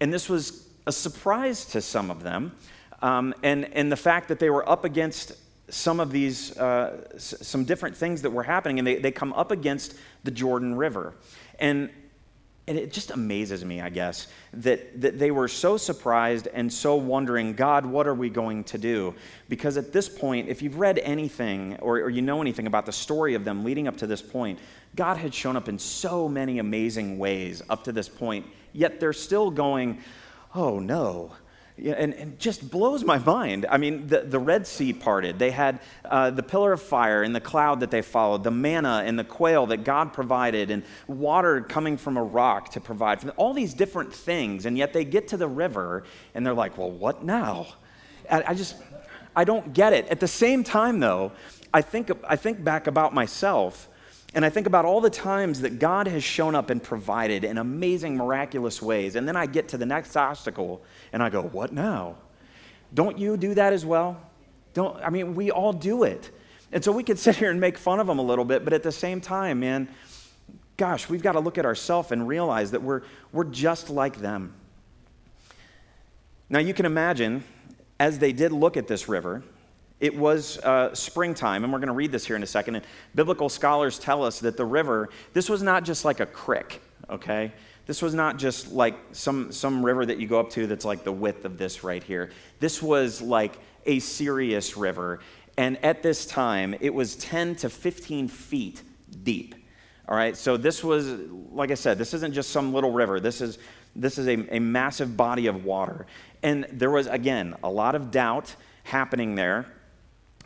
And 0.00 0.12
this 0.12 0.28
was 0.28 0.66
a 0.86 0.92
surprise 0.92 1.66
to 1.66 1.82
some 1.82 2.10
of 2.10 2.22
them. 2.22 2.52
Um, 3.02 3.34
and, 3.42 3.66
and 3.74 3.92
the 3.92 3.96
fact 3.96 4.28
that 4.28 4.38
they 4.38 4.48
were 4.48 4.66
up 4.68 4.84
against 4.84 5.32
some 5.72 6.00
of 6.00 6.12
these, 6.12 6.56
uh, 6.58 7.04
s- 7.14 7.34
some 7.40 7.64
different 7.64 7.96
things 7.96 8.22
that 8.22 8.30
were 8.30 8.42
happening, 8.42 8.78
and 8.78 8.86
they, 8.86 8.96
they 8.96 9.10
come 9.10 9.32
up 9.32 9.50
against 9.50 9.94
the 10.24 10.30
Jordan 10.30 10.74
River. 10.74 11.14
And 11.58 11.90
and 12.68 12.78
it 12.78 12.92
just 12.92 13.10
amazes 13.10 13.64
me, 13.64 13.80
I 13.80 13.88
guess, 13.88 14.28
that, 14.52 15.00
that 15.00 15.18
they 15.18 15.32
were 15.32 15.48
so 15.48 15.76
surprised 15.76 16.46
and 16.46 16.72
so 16.72 16.94
wondering, 16.94 17.54
God, 17.54 17.84
what 17.84 18.06
are 18.06 18.14
we 18.14 18.30
going 18.30 18.62
to 18.64 18.78
do? 18.78 19.16
Because 19.48 19.76
at 19.76 19.92
this 19.92 20.08
point, 20.08 20.48
if 20.48 20.62
you've 20.62 20.78
read 20.78 21.00
anything 21.00 21.76
or, 21.80 21.96
or 21.96 22.08
you 22.08 22.22
know 22.22 22.40
anything 22.40 22.68
about 22.68 22.86
the 22.86 22.92
story 22.92 23.34
of 23.34 23.44
them 23.44 23.64
leading 23.64 23.88
up 23.88 23.96
to 23.96 24.06
this 24.06 24.22
point, 24.22 24.60
God 24.94 25.16
had 25.16 25.34
shown 25.34 25.56
up 25.56 25.68
in 25.68 25.76
so 25.76 26.28
many 26.28 26.60
amazing 26.60 27.18
ways 27.18 27.62
up 27.68 27.82
to 27.84 27.92
this 27.92 28.08
point, 28.08 28.46
yet 28.72 29.00
they're 29.00 29.12
still 29.12 29.50
going, 29.50 29.98
oh 30.54 30.78
no, 30.78 31.32
and, 31.90 32.14
and 32.14 32.38
just 32.38 32.70
blows 32.70 33.04
my 33.04 33.18
mind. 33.18 33.66
I 33.68 33.78
mean, 33.78 34.06
the, 34.06 34.20
the 34.20 34.38
Red 34.38 34.66
Sea 34.66 34.92
parted. 34.92 35.38
They 35.38 35.50
had 35.50 35.80
uh, 36.04 36.30
the 36.30 36.42
pillar 36.42 36.72
of 36.72 36.80
fire 36.80 37.22
and 37.22 37.34
the 37.34 37.40
cloud 37.40 37.80
that 37.80 37.90
they 37.90 38.02
followed, 38.02 38.44
the 38.44 38.50
manna 38.50 39.02
and 39.04 39.18
the 39.18 39.24
quail 39.24 39.66
that 39.66 39.84
God 39.84 40.12
provided, 40.12 40.70
and 40.70 40.82
water 41.06 41.60
coming 41.60 41.96
from 41.96 42.16
a 42.16 42.22
rock 42.22 42.70
to 42.70 42.80
provide. 42.80 43.28
All 43.30 43.52
these 43.52 43.74
different 43.74 44.14
things. 44.14 44.66
And 44.66 44.78
yet 44.78 44.92
they 44.92 45.04
get 45.04 45.28
to 45.28 45.36
the 45.36 45.48
river 45.48 46.04
and 46.34 46.46
they're 46.46 46.54
like, 46.54 46.78
well, 46.78 46.90
what 46.90 47.24
now? 47.24 47.66
I, 48.30 48.44
I 48.48 48.54
just, 48.54 48.76
I 49.34 49.44
don't 49.44 49.72
get 49.72 49.92
it. 49.92 50.08
At 50.08 50.20
the 50.20 50.28
same 50.28 50.64
time, 50.64 51.00
though, 51.00 51.32
I 51.74 51.82
think, 51.82 52.10
I 52.28 52.36
think 52.36 52.62
back 52.62 52.86
about 52.86 53.14
myself 53.14 53.88
and 54.34 54.44
I 54.44 54.50
think 54.50 54.66
about 54.66 54.84
all 54.84 55.00
the 55.00 55.10
times 55.10 55.60
that 55.60 55.78
God 55.78 56.06
has 56.08 56.24
shown 56.24 56.54
up 56.54 56.70
and 56.70 56.82
provided 56.82 57.44
in 57.44 57.58
amazing, 57.58 58.16
miraculous 58.16 58.80
ways. 58.80 59.14
And 59.14 59.28
then 59.28 59.36
I 59.36 59.44
get 59.46 59.68
to 59.68 59.78
the 59.78 59.84
next 59.84 60.16
obstacle 60.16 60.82
and 61.12 61.22
I 61.22 61.28
go, 61.28 61.42
What 61.42 61.72
now? 61.72 62.16
Don't 62.94 63.18
you 63.18 63.36
do 63.36 63.54
that 63.54 63.72
as 63.72 63.84
well? 63.84 64.20
Don't, 64.74 64.96
I 65.02 65.10
mean, 65.10 65.34
we 65.34 65.50
all 65.50 65.72
do 65.72 66.04
it. 66.04 66.30
And 66.72 66.82
so 66.82 66.92
we 66.92 67.02
could 67.02 67.18
sit 67.18 67.36
here 67.36 67.50
and 67.50 67.60
make 67.60 67.76
fun 67.76 68.00
of 68.00 68.06
them 68.06 68.18
a 68.18 68.22
little 68.22 68.44
bit, 68.44 68.64
but 68.64 68.72
at 68.72 68.82
the 68.82 68.92
same 68.92 69.20
time, 69.20 69.60
man, 69.60 69.88
gosh, 70.76 71.08
we've 71.08 71.22
got 71.22 71.32
to 71.32 71.40
look 71.40 71.58
at 71.58 71.66
ourselves 71.66 72.10
and 72.12 72.26
realize 72.26 72.70
that 72.70 72.82
we're, 72.82 73.02
we're 73.32 73.44
just 73.44 73.90
like 73.90 74.16
them. 74.16 74.54
Now, 76.48 76.58
you 76.58 76.74
can 76.74 76.86
imagine, 76.86 77.44
as 77.98 78.18
they 78.18 78.32
did 78.32 78.52
look 78.52 78.76
at 78.76 78.88
this 78.88 79.08
river, 79.08 79.42
it 80.02 80.16
was 80.16 80.58
uh, 80.58 80.92
springtime, 80.96 81.62
and 81.62 81.72
we're 81.72 81.78
going 81.78 81.86
to 81.86 81.94
read 81.94 82.10
this 82.10 82.26
here 82.26 82.34
in 82.34 82.42
a 82.42 82.46
second. 82.46 82.74
And 82.74 82.84
biblical 83.14 83.48
scholars 83.48 84.00
tell 84.00 84.24
us 84.24 84.40
that 84.40 84.56
the 84.56 84.64
river, 84.64 85.10
this 85.32 85.48
was 85.48 85.62
not 85.62 85.84
just 85.84 86.04
like 86.04 86.18
a 86.18 86.26
creek, 86.26 86.82
okay? 87.08 87.52
This 87.86 88.02
was 88.02 88.12
not 88.12 88.36
just 88.36 88.72
like 88.72 88.96
some, 89.12 89.52
some 89.52 89.86
river 89.86 90.04
that 90.04 90.18
you 90.18 90.26
go 90.26 90.40
up 90.40 90.50
to 90.50 90.66
that's 90.66 90.84
like 90.84 91.04
the 91.04 91.12
width 91.12 91.44
of 91.44 91.56
this 91.56 91.84
right 91.84 92.02
here. 92.02 92.30
This 92.58 92.82
was 92.82 93.22
like 93.22 93.56
a 93.86 94.00
serious 94.00 94.76
river. 94.76 95.20
And 95.56 95.82
at 95.84 96.02
this 96.02 96.26
time, 96.26 96.74
it 96.80 96.92
was 96.92 97.14
10 97.14 97.54
to 97.56 97.70
15 97.70 98.26
feet 98.26 98.82
deep. 99.22 99.54
All 100.08 100.16
right, 100.16 100.36
so 100.36 100.56
this 100.56 100.82
was, 100.82 101.10
like 101.52 101.70
I 101.70 101.74
said, 101.74 101.96
this 101.96 102.12
isn't 102.12 102.34
just 102.34 102.50
some 102.50 102.74
little 102.74 102.90
river. 102.90 103.20
This 103.20 103.40
is, 103.40 103.60
this 103.94 104.18
is 104.18 104.26
a, 104.26 104.56
a 104.56 104.58
massive 104.58 105.16
body 105.16 105.46
of 105.46 105.64
water. 105.64 106.06
And 106.42 106.66
there 106.72 106.90
was, 106.90 107.06
again, 107.06 107.54
a 107.62 107.70
lot 107.70 107.94
of 107.94 108.10
doubt 108.10 108.56
happening 108.82 109.36
there. 109.36 109.66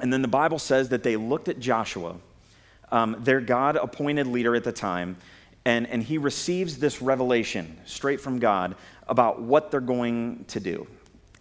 And 0.01 0.13
then 0.13 0.23
the 0.23 0.29
Bible 0.29 0.59
says 0.59 0.91
that 0.91 1.03
they 1.03 1.17
looked 1.17 1.49
at 1.49 1.59
Joshua, 1.59 2.17
um, 2.93 3.17
their 3.21 3.41
God 3.41 3.77
appointed 3.77 4.27
leader 4.27 4.55
at 4.55 4.65
the 4.65 4.73
time, 4.73 5.17
and, 5.65 5.87
and 5.89 6.03
he 6.03 6.19
receives 6.19 6.79
this 6.79 7.03
revelation 7.03 7.77
straight 7.87 8.21
from 8.21 8.39
God 8.39 8.77
about 9.09 9.43
what 9.43 9.71
they're 9.71 9.81
going 9.81 10.45
to 10.49 10.61
do. 10.61 10.87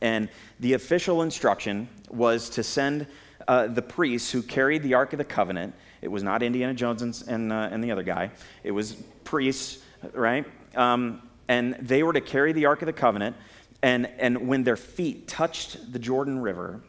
And 0.01 0.29
the 0.59 0.74
official 0.74 1.21
instruction 1.21 1.88
was 2.09 2.50
to 2.51 2.63
send 2.63 3.07
uh, 3.47 3.67
the 3.67 3.81
priests 3.81 4.31
who 4.31 4.41
carried 4.41 4.81
the 4.83 4.95
Ark 4.95 5.13
of 5.13 5.17
the 5.17 5.25
Covenant. 5.25 5.75
It 6.01 6.07
was 6.07 6.24
not 6.24 6.41
Indiana 6.41 6.74
Jones 6.74 7.01
and, 7.01 7.24
and, 7.27 7.53
uh, 7.53 7.69
and 7.71 7.83
the 7.83 7.91
other 7.91 8.03
guy, 8.03 8.31
it 8.63 8.71
was 8.71 8.93
priests, 9.24 9.79
right? 10.13 10.45
Um, 10.75 11.21
and 11.47 11.75
they 11.79 12.01
were 12.01 12.13
to 12.13 12.21
carry 12.21 12.53
the 12.53 12.65
Ark 12.65 12.81
of 12.81 12.88
the 12.88 12.93
Covenant. 12.93 13.35
And, 13.83 14.07
and 14.17 14.47
when 14.47 14.63
their 14.63 14.75
feet 14.75 15.27
touched 15.27 15.93
the 15.93 16.00
Jordan 16.00 16.39
River, 16.39 16.81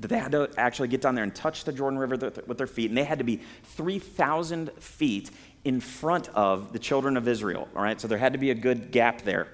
that 0.00 0.08
they 0.08 0.18
had 0.18 0.32
to 0.32 0.50
actually 0.56 0.88
get 0.88 1.00
down 1.00 1.14
there 1.14 1.24
and 1.24 1.34
touch 1.34 1.64
the 1.64 1.72
Jordan 1.72 1.98
River 1.98 2.16
with 2.46 2.58
their 2.58 2.66
feet, 2.66 2.90
and 2.90 2.96
they 2.96 3.04
had 3.04 3.18
to 3.18 3.24
be 3.24 3.40
3,000 3.64 4.72
feet 4.78 5.30
in 5.64 5.80
front 5.80 6.28
of 6.30 6.72
the 6.72 6.78
children 6.78 7.16
of 7.16 7.28
Israel. 7.28 7.68
All 7.76 7.82
right, 7.82 8.00
so 8.00 8.08
there 8.08 8.18
had 8.18 8.32
to 8.32 8.38
be 8.38 8.50
a 8.50 8.54
good 8.54 8.90
gap 8.90 9.22
there. 9.22 9.48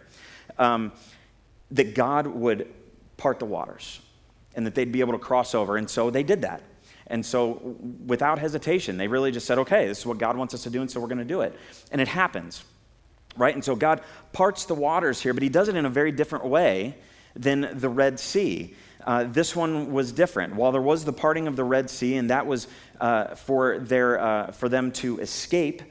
Um, 0.59 0.93
that 1.73 1.95
God 1.95 2.27
would 2.27 2.73
part 3.17 3.39
the 3.39 3.45
waters 3.45 4.01
and 4.55 4.67
that 4.67 4.75
they'd 4.75 4.93
be 4.93 5.01
able 5.01 5.13
to 5.13 5.19
cross 5.19 5.55
over. 5.55 5.77
And 5.77 5.89
so 5.89 6.11
they 6.11 6.23
did 6.23 6.43
that. 6.43 6.63
And 7.09 7.25
so, 7.25 7.77
without 8.07 8.41
hesitation, 8.41 8.97
they 8.97 9.07
really 9.07 9.31
just 9.31 9.47
said, 9.47 9.59
okay, 9.59 9.87
this 9.87 10.01
is 10.01 10.07
what 10.07 10.19
God 10.19 10.37
wants 10.37 10.55
us 10.55 10.65
to 10.65 10.71
do, 10.71 10.81
and 10.81 10.91
so 10.91 10.99
we're 10.99 11.07
going 11.07 11.19
to 11.19 11.25
do 11.25 11.43
it. 11.43 11.57
And 11.93 12.01
it 12.01 12.09
happens, 12.09 12.65
right? 13.37 13.55
And 13.55 13.65
so, 13.65 13.77
God 13.77 14.01
parts 14.33 14.65
the 14.65 14.75
waters 14.75 15.21
here, 15.21 15.33
but 15.33 15.45
He 15.45 15.49
does 15.49 15.69
it 15.69 15.77
in 15.77 15.87
a 15.87 15.91
very 15.91 16.11
different 16.11 16.47
way 16.47 16.97
than 17.37 17.79
the 17.79 17.89
Red 17.89 18.19
Sea. 18.19 18.75
Uh, 19.07 19.25
this 19.25 19.55
one 19.55 19.93
was 19.93 20.11
different. 20.11 20.57
While 20.57 20.73
there 20.73 20.83
was 20.83 21.05
the 21.05 21.13
parting 21.13 21.47
of 21.47 21.55
the 21.55 21.65
Red 21.65 21.89
Sea, 21.89 22.17
and 22.17 22.31
that 22.31 22.47
was 22.47 22.67
uh, 23.01 23.37
for, 23.37 23.79
their, 23.79 24.21
uh, 24.21 24.51
for 24.51 24.69
them 24.69 24.91
to 24.93 25.21
escape, 25.21 25.83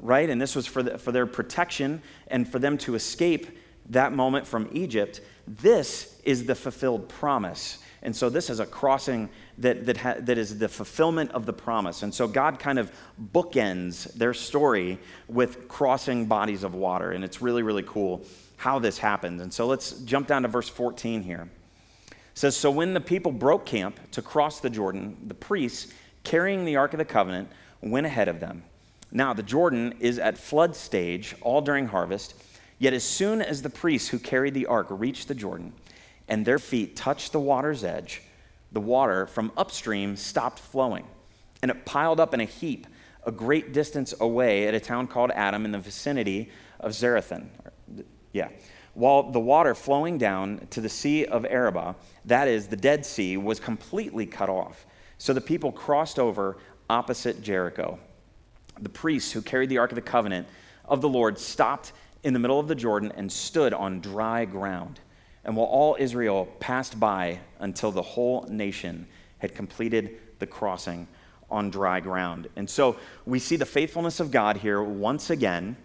right? 0.00 0.28
And 0.28 0.42
this 0.42 0.56
was 0.56 0.66
for, 0.66 0.82
the, 0.82 0.98
for 0.98 1.12
their 1.12 1.26
protection 1.26 2.02
and 2.26 2.48
for 2.48 2.58
them 2.58 2.76
to 2.78 2.96
escape 2.96 3.46
that 3.90 4.12
moment 4.12 4.46
from 4.46 4.68
Egypt. 4.72 5.20
This 5.46 6.20
is 6.24 6.46
the 6.46 6.54
fulfilled 6.54 7.08
promise. 7.08 7.78
And 8.02 8.14
so 8.14 8.28
this 8.28 8.50
is 8.50 8.60
a 8.60 8.66
crossing 8.66 9.28
that, 9.58 9.86
that, 9.86 9.96
ha- 9.96 10.16
that 10.18 10.38
is 10.38 10.58
the 10.58 10.68
fulfillment 10.68 11.32
of 11.32 11.46
the 11.46 11.52
promise. 11.52 12.02
And 12.02 12.12
so 12.12 12.28
God 12.28 12.58
kind 12.58 12.78
of 12.78 12.92
bookends 13.32 14.12
their 14.14 14.34
story 14.34 14.98
with 15.28 15.68
crossing 15.68 16.26
bodies 16.26 16.64
of 16.64 16.74
water. 16.74 17.12
And 17.12 17.24
it's 17.24 17.40
really, 17.40 17.62
really 17.62 17.84
cool 17.84 18.24
how 18.56 18.78
this 18.78 18.98
happens. 18.98 19.40
And 19.40 19.52
so 19.52 19.66
let's 19.66 19.92
jump 20.00 20.26
down 20.26 20.42
to 20.42 20.48
verse 20.48 20.68
14 20.68 21.22
here. 21.22 21.48
Says, 22.38 22.56
So 22.56 22.70
when 22.70 22.94
the 22.94 23.00
people 23.00 23.32
broke 23.32 23.66
camp 23.66 23.98
to 24.12 24.22
cross 24.22 24.60
the 24.60 24.70
Jordan, 24.70 25.16
the 25.26 25.34
priests 25.34 25.92
carrying 26.22 26.64
the 26.64 26.76
Ark 26.76 26.94
of 26.94 26.98
the 26.98 27.04
Covenant 27.04 27.48
went 27.80 28.06
ahead 28.06 28.28
of 28.28 28.38
them. 28.38 28.62
Now, 29.10 29.32
the 29.32 29.42
Jordan 29.42 29.96
is 29.98 30.20
at 30.20 30.38
flood 30.38 30.76
stage 30.76 31.34
all 31.40 31.60
during 31.60 31.88
harvest. 31.88 32.34
Yet, 32.78 32.92
as 32.92 33.02
soon 33.02 33.42
as 33.42 33.60
the 33.60 33.68
priests 33.68 34.08
who 34.10 34.20
carried 34.20 34.54
the 34.54 34.66
ark 34.66 34.86
reached 34.88 35.26
the 35.26 35.34
Jordan, 35.34 35.72
and 36.28 36.46
their 36.46 36.60
feet 36.60 36.94
touched 36.94 37.32
the 37.32 37.40
water's 37.40 37.82
edge, 37.82 38.22
the 38.70 38.80
water 38.80 39.26
from 39.26 39.50
upstream 39.56 40.14
stopped 40.14 40.60
flowing, 40.60 41.08
and 41.60 41.72
it 41.72 41.84
piled 41.84 42.20
up 42.20 42.34
in 42.34 42.40
a 42.40 42.44
heap 42.44 42.86
a 43.24 43.32
great 43.32 43.72
distance 43.72 44.14
away 44.20 44.68
at 44.68 44.74
a 44.74 44.80
town 44.80 45.08
called 45.08 45.32
Adam 45.32 45.64
in 45.64 45.72
the 45.72 45.78
vicinity 45.80 46.52
of 46.78 46.92
Zarethan. 46.92 47.48
Yeah. 48.32 48.50
While 48.98 49.30
the 49.30 49.38
water 49.38 49.76
flowing 49.76 50.18
down 50.18 50.66
to 50.70 50.80
the 50.80 50.88
Sea 50.88 51.24
of 51.24 51.46
Arabah, 51.46 51.94
that 52.24 52.48
is, 52.48 52.66
the 52.66 52.76
Dead 52.76 53.06
Sea, 53.06 53.36
was 53.36 53.60
completely 53.60 54.26
cut 54.26 54.48
off. 54.48 54.86
So 55.18 55.32
the 55.32 55.40
people 55.40 55.70
crossed 55.70 56.18
over 56.18 56.56
opposite 56.90 57.40
Jericho. 57.40 58.00
The 58.80 58.88
priests 58.88 59.30
who 59.30 59.40
carried 59.40 59.68
the 59.68 59.78
Ark 59.78 59.92
of 59.92 59.96
the 59.96 60.02
Covenant 60.02 60.48
of 60.84 61.00
the 61.00 61.08
Lord 61.08 61.38
stopped 61.38 61.92
in 62.24 62.32
the 62.32 62.40
middle 62.40 62.58
of 62.58 62.66
the 62.66 62.74
Jordan 62.74 63.12
and 63.16 63.30
stood 63.30 63.72
on 63.72 64.00
dry 64.00 64.44
ground 64.44 64.98
and 65.44 65.56
while 65.56 65.66
all 65.66 65.96
Israel 65.98 66.46
passed 66.60 67.00
by 67.00 67.38
until 67.60 67.90
the 67.90 68.02
whole 68.02 68.42
nation 68.50 69.06
had 69.38 69.54
completed 69.54 70.18
the 70.40 70.46
crossing 70.46 71.08
on 71.50 71.70
dry 71.70 72.00
ground. 72.00 72.48
And 72.56 72.68
so 72.68 72.96
we 73.24 73.38
see 73.38 73.56
the 73.56 73.64
faithfulness 73.64 74.20
of 74.20 74.30
God 74.30 74.58
here 74.58 74.82
once 74.82 75.30
again, 75.30 75.76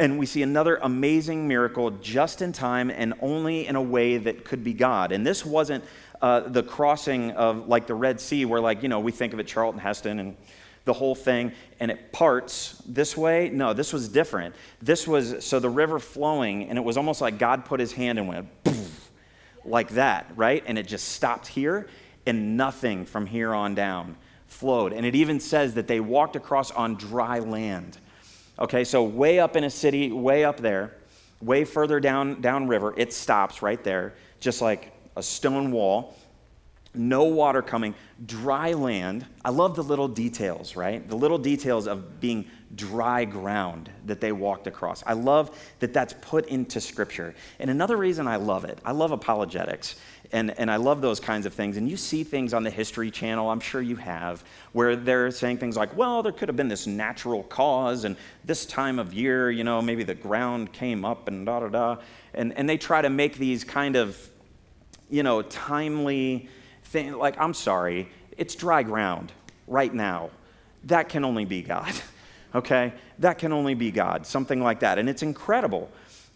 and 0.00 0.18
we 0.18 0.26
see 0.26 0.42
another 0.42 0.76
amazing 0.82 1.46
miracle 1.46 1.90
just 1.90 2.42
in 2.42 2.52
time 2.52 2.90
and 2.90 3.14
only 3.20 3.66
in 3.66 3.76
a 3.76 3.82
way 3.82 4.16
that 4.16 4.44
could 4.44 4.64
be 4.64 4.72
God. 4.72 5.12
And 5.12 5.26
this 5.26 5.44
wasn't 5.44 5.84
uh, 6.22 6.40
the 6.40 6.62
crossing 6.62 7.32
of 7.32 7.68
like 7.68 7.86
the 7.86 7.94
Red 7.94 8.20
Sea, 8.20 8.44
where, 8.46 8.60
like, 8.60 8.82
you 8.82 8.88
know, 8.88 8.98
we 8.98 9.12
think 9.12 9.32
of 9.32 9.38
it 9.38 9.46
Charlton 9.46 9.80
Heston 9.80 10.18
and 10.18 10.36
the 10.86 10.92
whole 10.94 11.14
thing 11.14 11.52
and 11.78 11.90
it 11.90 12.12
parts 12.12 12.82
this 12.86 13.16
way. 13.16 13.50
No, 13.50 13.72
this 13.72 13.92
was 13.92 14.08
different. 14.08 14.54
This 14.80 15.06
was 15.06 15.44
so 15.44 15.60
the 15.60 15.70
river 15.70 15.98
flowing, 15.98 16.68
and 16.68 16.78
it 16.78 16.82
was 16.82 16.96
almost 16.96 17.20
like 17.20 17.38
God 17.38 17.64
put 17.64 17.78
his 17.78 17.92
hand 17.92 18.18
and 18.18 18.28
went 18.28 18.48
like 19.64 19.90
that, 19.90 20.30
right? 20.36 20.62
And 20.66 20.78
it 20.78 20.86
just 20.86 21.08
stopped 21.08 21.46
here, 21.46 21.88
and 22.26 22.56
nothing 22.56 23.04
from 23.04 23.26
here 23.26 23.54
on 23.54 23.74
down 23.74 24.16
flowed. 24.46 24.92
And 24.92 25.06
it 25.06 25.14
even 25.14 25.40
says 25.40 25.74
that 25.74 25.86
they 25.86 26.00
walked 26.00 26.36
across 26.36 26.70
on 26.70 26.96
dry 26.96 27.38
land. 27.38 27.98
Okay, 28.60 28.84
so 28.84 29.02
way 29.02 29.38
up 29.38 29.56
in 29.56 29.64
a 29.64 29.70
city, 29.70 30.12
way 30.12 30.44
up 30.44 30.58
there, 30.58 30.96
way 31.40 31.64
further 31.64 31.98
down 32.00 32.40
downriver, 32.40 32.94
it 32.96 33.12
stops 33.12 33.62
right 33.62 33.82
there, 33.82 34.14
just 34.38 34.60
like 34.60 34.92
a 35.16 35.22
stone 35.22 35.72
wall 35.72 36.14
no 36.94 37.24
water 37.24 37.62
coming, 37.62 37.94
dry 38.26 38.72
land. 38.72 39.24
I 39.44 39.50
love 39.50 39.76
the 39.76 39.82
little 39.82 40.08
details, 40.08 40.74
right? 40.74 41.06
The 41.06 41.16
little 41.16 41.38
details 41.38 41.86
of 41.86 42.20
being 42.20 42.46
dry 42.74 43.24
ground 43.24 43.90
that 44.06 44.20
they 44.20 44.32
walked 44.32 44.66
across. 44.66 45.04
I 45.06 45.12
love 45.12 45.56
that 45.78 45.92
that's 45.92 46.14
put 46.20 46.46
into 46.46 46.80
scripture. 46.80 47.34
And 47.60 47.70
another 47.70 47.96
reason 47.96 48.26
I 48.26 48.36
love 48.36 48.64
it, 48.64 48.78
I 48.84 48.90
love 48.92 49.12
apologetics. 49.12 49.96
And, 50.32 50.56
and 50.58 50.70
I 50.70 50.76
love 50.76 51.00
those 51.00 51.18
kinds 51.18 51.44
of 51.44 51.54
things. 51.54 51.76
And 51.76 51.88
you 51.88 51.96
see 51.96 52.22
things 52.22 52.54
on 52.54 52.62
the 52.62 52.70
History 52.70 53.10
Channel, 53.10 53.50
I'm 53.50 53.58
sure 53.58 53.82
you 53.82 53.96
have, 53.96 54.44
where 54.72 54.94
they're 54.94 55.30
saying 55.32 55.58
things 55.58 55.76
like, 55.76 55.96
well, 55.96 56.22
there 56.22 56.32
could 56.32 56.48
have 56.48 56.56
been 56.56 56.68
this 56.68 56.86
natural 56.86 57.42
cause, 57.42 58.04
and 58.04 58.16
this 58.44 58.64
time 58.64 58.98
of 59.00 59.12
year, 59.12 59.50
you 59.50 59.64
know, 59.64 59.82
maybe 59.82 60.04
the 60.04 60.14
ground 60.14 60.72
came 60.72 61.04
up 61.04 61.26
and 61.26 61.46
da 61.46 61.60
da 61.60 61.68
da. 61.68 61.96
And, 62.34 62.56
and 62.56 62.68
they 62.68 62.76
try 62.76 63.02
to 63.02 63.10
make 63.10 63.38
these 63.38 63.64
kind 63.64 63.96
of, 63.96 64.16
you 65.08 65.24
know, 65.24 65.42
timely, 65.42 66.48
thing, 66.90 67.12
like, 67.14 67.40
I'm 67.40 67.54
sorry, 67.54 68.08
it's 68.36 68.54
dry 68.54 68.82
ground 68.82 69.32
right 69.66 69.92
now. 69.92 70.30
That 70.84 71.08
can 71.08 71.24
only 71.24 71.44
be 71.44 71.62
God, 71.62 71.92
okay? 72.54 72.92
That 73.18 73.38
can 73.38 73.52
only 73.52 73.74
be 73.74 73.90
God, 73.90 74.26
something 74.26 74.60
like 74.60 74.80
that. 74.80 74.98
And 74.98 75.08
it's 75.08 75.22
incredible. 75.22 75.90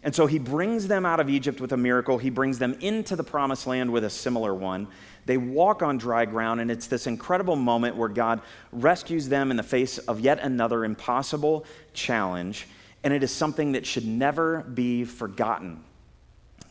And 0.05 0.13
so 0.13 0.27
he 0.27 0.37
brings 0.37 0.87
them 0.87 1.03
out 1.03 1.19
of 1.19 1.31
Egypt 1.31 1.59
with 1.59 1.71
a 1.71 1.77
miracle. 1.77 2.19
He 2.19 2.29
brings 2.29 2.59
them 2.59 2.77
into 2.79 3.15
the 3.15 3.23
promised 3.23 3.65
land 3.65 3.91
with 3.91 4.03
a 4.03 4.09
similar 4.09 4.53
one. 4.53 4.87
They 5.25 5.37
walk 5.37 5.81
on 5.81 5.97
dry 5.97 6.25
ground, 6.25 6.61
and 6.61 6.69
it's 6.69 6.85
this 6.85 7.07
incredible 7.07 7.55
moment 7.55 7.95
where 7.95 8.07
God 8.07 8.41
rescues 8.71 9.27
them 9.27 9.49
in 9.49 9.57
the 9.57 9.63
face 9.63 9.97
of 9.97 10.19
yet 10.19 10.37
another 10.39 10.85
impossible 10.85 11.65
challenge. 11.93 12.67
And 13.03 13.15
it 13.15 13.23
is 13.23 13.31
something 13.31 13.71
that 13.71 13.87
should 13.87 14.05
never 14.05 14.61
be 14.61 15.05
forgotten. 15.05 15.83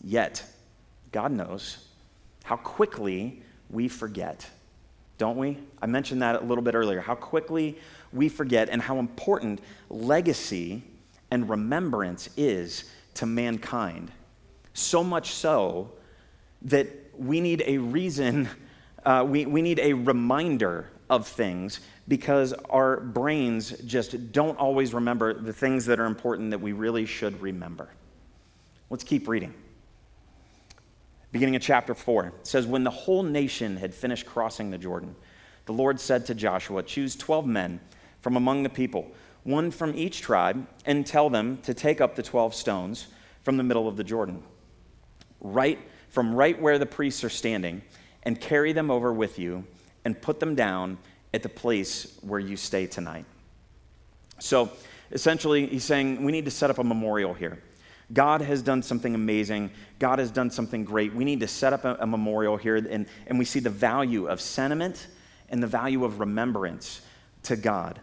Yet, 0.04 0.44
God 1.10 1.32
knows 1.32 1.88
how 2.44 2.56
quickly 2.56 3.42
we 3.68 3.88
forget, 3.88 4.48
don't 5.18 5.38
we? 5.38 5.58
I 5.82 5.86
mentioned 5.86 6.22
that 6.22 6.40
a 6.40 6.44
little 6.44 6.62
bit 6.62 6.76
earlier, 6.76 7.00
how 7.00 7.16
quickly 7.16 7.78
we 8.12 8.28
forget 8.28 8.68
and 8.68 8.80
how 8.80 9.00
important 9.00 9.58
legacy 9.90 10.84
and 11.32 11.48
remembrance 11.48 12.28
is 12.36 12.84
to 13.14 13.26
mankind. 13.26 14.10
So 14.72 15.04
much 15.04 15.32
so 15.32 15.92
that 16.62 16.88
we 17.16 17.40
need 17.40 17.62
a 17.66 17.78
reason, 17.78 18.48
uh, 19.04 19.24
we, 19.28 19.46
we 19.46 19.62
need 19.62 19.78
a 19.78 19.92
reminder 19.92 20.90
of 21.10 21.26
things 21.28 21.80
because 22.08 22.52
our 22.70 23.00
brains 23.00 23.70
just 23.82 24.32
don't 24.32 24.58
always 24.58 24.94
remember 24.94 25.34
the 25.34 25.52
things 25.52 25.86
that 25.86 26.00
are 26.00 26.06
important 26.06 26.50
that 26.50 26.60
we 26.60 26.72
really 26.72 27.06
should 27.06 27.40
remember. 27.40 27.90
Let's 28.90 29.04
keep 29.04 29.28
reading 29.28 29.54
beginning 31.34 31.56
of 31.56 31.62
chapter 31.62 31.96
4. 31.96 32.26
It 32.26 32.46
says, 32.46 32.64
When 32.64 32.84
the 32.84 32.90
whole 32.90 33.24
nation 33.24 33.76
had 33.76 33.92
finished 33.92 34.24
crossing 34.24 34.70
the 34.70 34.78
Jordan, 34.78 35.16
the 35.66 35.72
Lord 35.72 35.98
said 35.98 36.26
to 36.26 36.34
Joshua, 36.34 36.84
Choose 36.84 37.16
12 37.16 37.44
men 37.44 37.80
from 38.20 38.36
among 38.36 38.62
the 38.62 38.68
people, 38.68 39.10
one 39.44 39.70
from 39.70 39.94
each 39.94 40.20
tribe, 40.20 40.66
and 40.84 41.06
tell 41.06 41.30
them 41.30 41.58
to 41.62 41.72
take 41.72 42.00
up 42.00 42.16
the 42.16 42.22
12 42.22 42.54
stones 42.54 43.06
from 43.42 43.56
the 43.56 43.62
middle 43.62 43.86
of 43.86 43.96
the 43.96 44.04
Jordan, 44.04 44.42
right 45.40 45.78
from 46.08 46.34
right 46.34 46.60
where 46.60 46.78
the 46.78 46.86
priests 46.86 47.22
are 47.24 47.30
standing, 47.30 47.82
and 48.22 48.40
carry 48.40 48.72
them 48.72 48.90
over 48.90 49.12
with 49.12 49.38
you 49.38 49.64
and 50.04 50.20
put 50.20 50.40
them 50.40 50.54
down 50.54 50.98
at 51.32 51.42
the 51.42 51.48
place 51.48 52.18
where 52.22 52.40
you 52.40 52.56
stay 52.56 52.86
tonight. 52.86 53.24
So 54.38 54.70
essentially, 55.10 55.66
he's 55.66 55.84
saying 55.84 56.24
we 56.24 56.32
need 56.32 56.44
to 56.44 56.50
set 56.50 56.70
up 56.70 56.78
a 56.78 56.84
memorial 56.84 57.34
here. 57.34 57.62
God 58.12 58.42
has 58.42 58.62
done 58.62 58.82
something 58.82 59.14
amazing. 59.14 59.70
God 59.98 60.18
has 60.18 60.30
done 60.30 60.50
something 60.50 60.84
great. 60.84 61.14
We 61.14 61.24
need 61.24 61.40
to 61.40 61.48
set 61.48 61.72
up 61.72 61.84
a, 61.84 61.96
a, 62.00 62.06
memorial 62.06 62.56
here, 62.56 62.76
and, 62.76 63.06
and 63.26 63.38
we 63.38 63.44
see 63.44 63.60
the 63.60 63.70
value 63.70 64.26
of 64.26 64.40
sentiment 64.40 65.06
and 65.48 65.62
the 65.62 65.66
value 65.66 66.04
of 66.04 66.20
remembrance 66.20 67.00
to 67.44 67.56
God. 67.56 68.00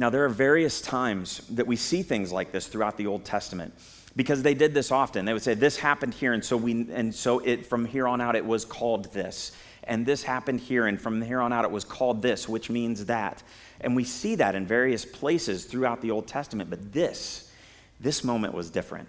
Now, 0.00 0.08
there 0.08 0.24
are 0.24 0.30
various 0.30 0.80
times 0.80 1.42
that 1.50 1.66
we 1.66 1.76
see 1.76 2.02
things 2.02 2.32
like 2.32 2.52
this 2.52 2.66
throughout 2.66 2.96
the 2.96 3.06
Old 3.06 3.22
Testament 3.22 3.74
because 4.16 4.42
they 4.42 4.54
did 4.54 4.72
this 4.72 4.90
often. 4.90 5.26
They 5.26 5.34
would 5.34 5.42
say, 5.42 5.52
This 5.52 5.76
happened 5.76 6.14
here, 6.14 6.32
and 6.32 6.42
so, 6.42 6.56
we, 6.56 6.86
and 6.90 7.14
so 7.14 7.40
it, 7.40 7.66
from 7.66 7.84
here 7.84 8.08
on 8.08 8.18
out 8.18 8.34
it 8.34 8.46
was 8.46 8.64
called 8.64 9.12
this. 9.12 9.52
And 9.84 10.06
this 10.06 10.22
happened 10.22 10.60
here, 10.60 10.86
and 10.86 10.98
from 10.98 11.20
here 11.20 11.42
on 11.42 11.52
out 11.52 11.66
it 11.66 11.70
was 11.70 11.84
called 11.84 12.22
this, 12.22 12.48
which 12.48 12.70
means 12.70 13.04
that. 13.04 13.42
And 13.82 13.94
we 13.94 14.04
see 14.04 14.36
that 14.36 14.54
in 14.54 14.66
various 14.66 15.04
places 15.04 15.66
throughout 15.66 16.00
the 16.00 16.10
Old 16.12 16.26
Testament, 16.26 16.70
but 16.70 16.94
this, 16.94 17.52
this 18.00 18.24
moment 18.24 18.54
was 18.54 18.70
different. 18.70 19.06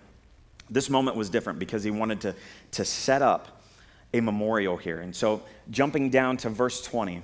This 0.69 0.89
moment 0.89 1.15
was 1.15 1.29
different 1.29 1.57
because 1.57 1.85
he 1.85 1.91
wanted 1.91 2.19
to, 2.19 2.35
to 2.71 2.83
set 2.83 3.21
up 3.21 3.63
a 4.13 4.19
memorial 4.19 4.75
here. 4.75 4.99
And 4.99 5.15
so, 5.15 5.41
jumping 5.69 6.09
down 6.09 6.35
to 6.37 6.49
verse 6.49 6.81
20 6.81 7.21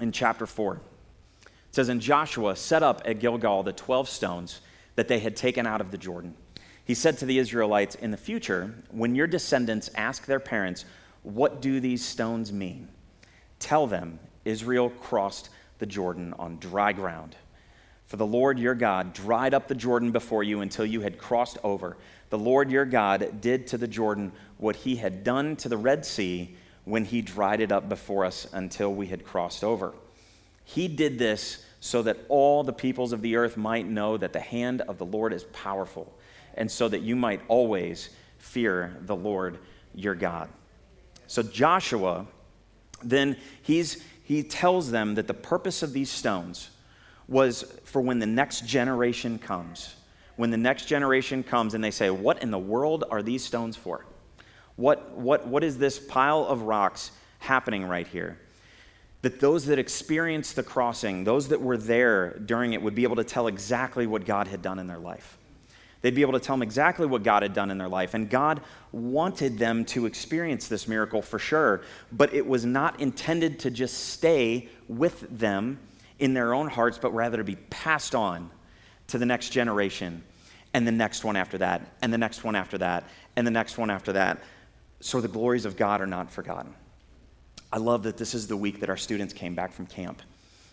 in 0.00 0.12
chapter 0.12 0.46
4, 0.46 0.80
it 1.74 1.76
says, 1.76 1.88
And 1.88 2.00
Joshua 2.00 2.54
set 2.54 2.84
up 2.84 3.02
at 3.04 3.18
Gilgal 3.18 3.64
the 3.64 3.72
12 3.72 4.08
stones 4.08 4.60
that 4.94 5.08
they 5.08 5.18
had 5.18 5.34
taken 5.34 5.66
out 5.66 5.80
of 5.80 5.90
the 5.90 5.98
Jordan. 5.98 6.36
He 6.84 6.94
said 6.94 7.18
to 7.18 7.26
the 7.26 7.40
Israelites, 7.40 7.96
In 7.96 8.12
the 8.12 8.16
future, 8.16 8.72
when 8.92 9.16
your 9.16 9.26
descendants 9.26 9.90
ask 9.96 10.24
their 10.24 10.38
parents, 10.38 10.84
What 11.24 11.60
do 11.60 11.80
these 11.80 12.04
stones 12.04 12.52
mean? 12.52 12.86
Tell 13.58 13.88
them 13.88 14.20
Israel 14.44 14.88
crossed 14.88 15.48
the 15.78 15.86
Jordan 15.86 16.32
on 16.38 16.58
dry 16.58 16.92
ground. 16.92 17.34
For 18.06 18.18
the 18.18 18.24
Lord 18.24 18.56
your 18.60 18.76
God 18.76 19.12
dried 19.12 19.52
up 19.52 19.66
the 19.66 19.74
Jordan 19.74 20.12
before 20.12 20.44
you 20.44 20.60
until 20.60 20.86
you 20.86 21.00
had 21.00 21.18
crossed 21.18 21.58
over. 21.64 21.96
The 22.30 22.38
Lord 22.38 22.70
your 22.70 22.84
God 22.84 23.40
did 23.40 23.66
to 23.68 23.78
the 23.78 23.88
Jordan 23.88 24.30
what 24.58 24.76
he 24.76 24.94
had 24.94 25.24
done 25.24 25.56
to 25.56 25.68
the 25.68 25.76
Red 25.76 26.06
Sea 26.06 26.54
when 26.84 27.04
he 27.04 27.20
dried 27.20 27.60
it 27.60 27.72
up 27.72 27.88
before 27.88 28.24
us 28.24 28.46
until 28.52 28.94
we 28.94 29.08
had 29.08 29.24
crossed 29.24 29.64
over. 29.64 29.92
He 30.64 30.88
did 30.88 31.18
this 31.18 31.63
so 31.84 32.00
that 32.00 32.16
all 32.30 32.64
the 32.64 32.72
peoples 32.72 33.12
of 33.12 33.20
the 33.20 33.36
earth 33.36 33.58
might 33.58 33.86
know 33.86 34.16
that 34.16 34.32
the 34.32 34.40
hand 34.40 34.80
of 34.80 34.96
the 34.96 35.04
Lord 35.04 35.34
is 35.34 35.44
powerful, 35.52 36.16
and 36.54 36.70
so 36.70 36.88
that 36.88 37.02
you 37.02 37.14
might 37.14 37.42
always 37.46 38.08
fear 38.38 38.96
the 39.02 39.14
Lord 39.14 39.58
your 39.94 40.14
God. 40.14 40.48
So 41.26 41.42
Joshua, 41.42 42.26
then 43.02 43.36
he's, 43.60 44.02
he 44.22 44.42
tells 44.42 44.90
them 44.90 45.16
that 45.16 45.26
the 45.26 45.34
purpose 45.34 45.82
of 45.82 45.92
these 45.92 46.10
stones 46.10 46.70
was 47.28 47.78
for 47.84 48.00
when 48.00 48.18
the 48.18 48.24
next 48.24 48.66
generation 48.66 49.38
comes. 49.38 49.94
When 50.36 50.50
the 50.50 50.56
next 50.56 50.86
generation 50.86 51.42
comes 51.42 51.74
and 51.74 51.84
they 51.84 51.90
say, 51.90 52.08
What 52.08 52.42
in 52.42 52.50
the 52.50 52.58
world 52.58 53.04
are 53.10 53.22
these 53.22 53.44
stones 53.44 53.76
for? 53.76 54.06
What, 54.76 55.10
what, 55.18 55.46
what 55.46 55.62
is 55.62 55.76
this 55.76 55.98
pile 55.98 56.46
of 56.46 56.62
rocks 56.62 57.10
happening 57.40 57.84
right 57.84 58.06
here? 58.06 58.38
That 59.24 59.40
those 59.40 59.64
that 59.66 59.78
experienced 59.78 60.54
the 60.54 60.62
crossing, 60.62 61.24
those 61.24 61.48
that 61.48 61.58
were 61.58 61.78
there 61.78 62.38
during 62.44 62.74
it, 62.74 62.82
would 62.82 62.94
be 62.94 63.04
able 63.04 63.16
to 63.16 63.24
tell 63.24 63.46
exactly 63.46 64.06
what 64.06 64.26
God 64.26 64.48
had 64.48 64.60
done 64.60 64.78
in 64.78 64.86
their 64.86 64.98
life. 64.98 65.38
They'd 66.02 66.14
be 66.14 66.20
able 66.20 66.34
to 66.34 66.40
tell 66.40 66.56
them 66.56 66.62
exactly 66.62 67.06
what 67.06 67.22
God 67.22 67.42
had 67.42 67.54
done 67.54 67.70
in 67.70 67.78
their 67.78 67.88
life. 67.88 68.12
And 68.12 68.28
God 68.28 68.60
wanted 68.92 69.56
them 69.58 69.86
to 69.86 70.04
experience 70.04 70.68
this 70.68 70.86
miracle 70.86 71.22
for 71.22 71.38
sure, 71.38 71.80
but 72.12 72.34
it 72.34 72.46
was 72.46 72.66
not 72.66 73.00
intended 73.00 73.60
to 73.60 73.70
just 73.70 74.10
stay 74.10 74.68
with 74.88 75.26
them 75.30 75.78
in 76.18 76.34
their 76.34 76.52
own 76.52 76.68
hearts, 76.68 76.98
but 76.98 77.14
rather 77.14 77.38
to 77.38 77.44
be 77.44 77.56
passed 77.56 78.14
on 78.14 78.50
to 79.06 79.16
the 79.16 79.24
next 79.24 79.48
generation 79.48 80.22
and 80.74 80.86
the 80.86 80.92
next 80.92 81.24
one 81.24 81.36
after 81.36 81.56
that, 81.56 81.80
and 82.02 82.12
the 82.12 82.18
next 82.18 82.44
one 82.44 82.54
after 82.54 82.76
that, 82.76 83.04
and 83.36 83.46
the 83.46 83.50
next 83.50 83.78
one 83.78 83.88
after 83.88 84.12
that, 84.12 84.42
so 85.00 85.22
the 85.22 85.28
glories 85.28 85.64
of 85.64 85.78
God 85.78 86.02
are 86.02 86.06
not 86.06 86.30
forgotten. 86.30 86.74
I 87.74 87.78
love 87.78 88.04
that 88.04 88.16
this 88.16 88.34
is 88.34 88.46
the 88.46 88.56
week 88.56 88.78
that 88.80 88.88
our 88.88 88.96
students 88.96 89.34
came 89.34 89.56
back 89.56 89.72
from 89.72 89.86
camp. 89.86 90.22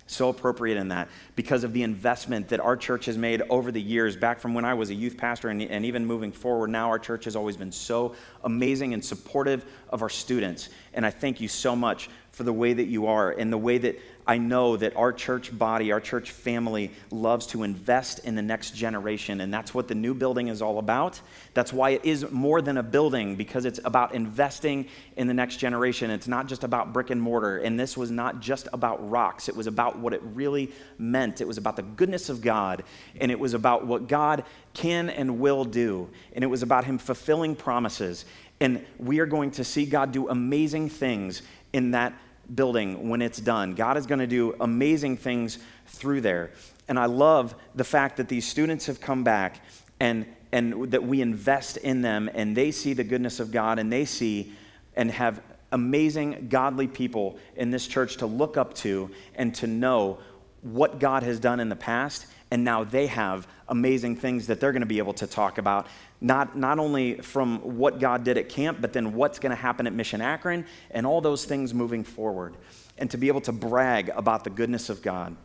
So 0.06 0.30
appropriate 0.30 0.78
in 0.78 0.90
that 0.90 1.08
because 1.36 1.64
of 1.64 1.74
the 1.74 1.82
investment 1.82 2.50
that 2.50 2.60
our 2.60 2.78
church 2.78 3.06
has 3.06 3.18
made 3.18 3.42
over 3.50 3.72
the 3.72 3.82
years, 3.82 4.16
back 4.16 4.40
from 4.40 4.54
when 4.54 4.66
I 4.66 4.76
was 4.76 4.92
a 4.92 4.94
youth 4.94 5.18
pastor 5.18 5.50
and, 5.50 5.64
and 5.64 5.84
even 5.84 6.06
moving 6.06 6.32
forward. 6.32 6.70
Now, 6.70 6.90
our 6.90 7.00
church 7.00 7.26
has 7.26 7.36
always 7.36 7.58
been 7.58 7.72
so 7.72 8.14
amazing 8.44 8.94
and 8.94 9.04
supportive 9.04 9.66
of 9.90 10.04
our 10.04 10.10
students. 10.10 10.70
And 10.94 11.04
I 11.04 11.10
thank 11.10 11.42
you 11.42 11.48
so 11.48 11.76
much 11.76 12.08
for 12.32 12.44
the 12.44 12.54
way 12.54 12.74
that 12.74 12.86
you 12.86 13.08
are 13.08 13.32
and 13.32 13.52
the 13.52 13.58
way 13.58 13.78
that 13.78 14.00
I 14.26 14.38
know 14.38 14.78
that 14.78 14.96
our 14.96 15.12
church 15.12 15.58
body, 15.58 15.92
our 15.92 16.00
church 16.00 16.32
family 16.32 16.92
loves 17.10 17.48
to 17.48 17.64
invest 17.64 18.20
in 18.20 18.36
the 18.36 18.42
next 18.42 18.76
generation. 18.76 19.42
And 19.42 19.54
that's 19.54 19.74
what 19.74 19.88
the 19.88 19.96
new 19.96 20.14
building 20.14 20.48
is 20.48 20.62
all 20.62 20.78
about. 20.78 21.20
That's 21.54 21.74
why 21.74 21.92
it 21.92 22.06
is 22.06 22.30
more 22.32 22.62
than 22.62 22.78
a 22.78 22.84
building, 22.84 23.36
because 23.36 23.66
it's 23.66 23.80
about 23.84 24.14
investing 24.14 24.88
in 25.18 25.28
the 25.28 25.34
next 25.34 25.58
generation. 25.58 26.12
It's 26.12 26.28
not 26.28 26.48
just 26.48 26.64
about 26.64 26.94
brick 26.94 27.10
and 27.10 27.22
mortar. 27.22 27.58
And 27.58 27.80
this 27.80 27.98
was 27.98 28.12
not 28.12 28.40
just 28.40 28.68
about 28.72 29.10
rocks, 29.10 29.50
it 29.50 29.56
was 29.56 29.68
about 29.68 29.98
what 29.98 30.14
it 30.14 30.22
really 30.24 30.72
meant. 30.98 31.42
It 31.42 31.48
was 31.48 31.58
about 31.58 31.76
the 31.76 31.84
goodness 31.84 32.30
of 32.30 32.42
God, 32.42 32.84
and 33.20 33.32
it 33.32 33.40
was 33.40 33.54
about 33.54 33.86
what 33.86 34.08
God 34.08 34.46
can 34.74 35.10
and 35.10 35.40
will 35.40 35.66
do. 35.66 36.10
And 36.34 36.44
it 36.44 36.48
was 36.48 36.64
about 36.64 36.86
Him 36.86 36.98
fulfilling 36.98 37.56
promises. 37.56 38.26
And 38.62 38.86
we 39.00 39.20
are 39.20 39.26
going 39.26 39.52
to 39.52 39.64
see 39.64 39.88
God 39.88 40.12
do 40.12 40.30
amazing 40.30 40.90
things 40.90 41.42
in 41.74 41.92
that 41.92 42.14
building 42.54 43.10
when 43.10 43.22
it's 43.22 43.40
done. 43.40 43.76
God 43.76 43.98
is 43.98 44.06
going 44.06 44.20
to 44.20 44.28
do 44.28 44.56
amazing 44.60 45.18
things 45.18 45.60
through 45.88 46.22
there. 46.22 46.52
And 46.88 47.00
I 47.00 47.06
love 47.06 47.56
the 47.76 47.84
fact 47.84 48.18
that 48.18 48.28
these 48.28 48.48
students 48.48 48.86
have 48.88 49.00
come 49.00 49.24
back 49.24 49.62
and, 50.00 50.26
and 50.52 50.92
that 50.92 51.04
we 51.04 51.22
invest 51.22 51.78
in 51.78 52.02
them 52.02 52.30
and 52.34 52.56
they 52.56 52.72
see 52.72 52.94
the 52.94 53.04
goodness 53.04 53.40
of 53.40 53.52
God 53.52 53.80
and 53.80 53.92
they 53.92 54.06
see 54.06 54.54
and 54.96 55.10
have 55.12 55.42
amazing, 55.72 56.48
godly 56.50 56.88
people 56.88 57.40
in 57.56 57.72
this 57.72 57.88
church 57.88 58.18
to 58.18 58.26
look 58.26 58.58
up 58.58 58.74
to 58.74 59.10
and 59.36 59.56
to 59.56 59.68
know 59.68 60.20
what 60.62 61.00
God 61.00 61.24
has 61.24 61.40
done 61.40 61.60
in 61.60 61.70
the 61.70 61.76
past. 61.76 62.26
And 62.52 62.64
now 62.64 62.84
they 62.84 63.08
have 63.08 63.48
amazing 63.72 64.18
things 64.18 64.48
that 64.48 64.60
they're 64.60 64.74
going 64.74 64.82
to 64.82 64.86
be 64.86 65.00
able 65.00 65.14
to 65.14 65.26
talk 65.26 65.58
about 65.58 65.88
not, 66.20 66.56
not 66.56 66.78
only 66.78 67.16
from 67.16 67.60
what 67.78 68.00
God 68.00 68.24
did 68.24 68.38
at 68.38 68.50
camp, 68.50 68.80
but 68.80 68.94
then 68.94 69.14
what's 69.14 69.40
going 69.40 69.50
to 69.50 69.56
happen 69.56 69.88
at 69.88 69.94
Mission 69.94 70.22
Akron 70.22 70.66
and 70.92 71.08
all 71.08 71.22
those 71.22 71.46
things 71.46 71.74
moving 71.74 72.04
forward. 72.04 72.56
And 72.98 73.10
to 73.10 73.18
be 73.18 73.30
able 73.30 73.42
to 73.42 73.52
brag 73.52 74.10
about 74.10 74.44
the 74.44 74.52
goodness 74.52 74.90
of 74.90 75.02
God 75.02 75.36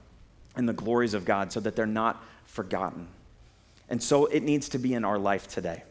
and 0.56 0.68
the 0.68 0.74
glories 0.74 1.14
of 1.14 1.24
God 1.24 1.52
so 1.52 1.60
that 1.60 1.76
they're 1.76 1.86
not 1.86 2.22
forgotten. 2.44 3.08
And 3.88 4.02
so 4.02 4.26
it 4.26 4.42
needs 4.42 4.68
to 4.70 4.78
be 4.78 4.92
in 4.92 5.04
our 5.04 5.18
life 5.18 5.46
today. 5.46 5.84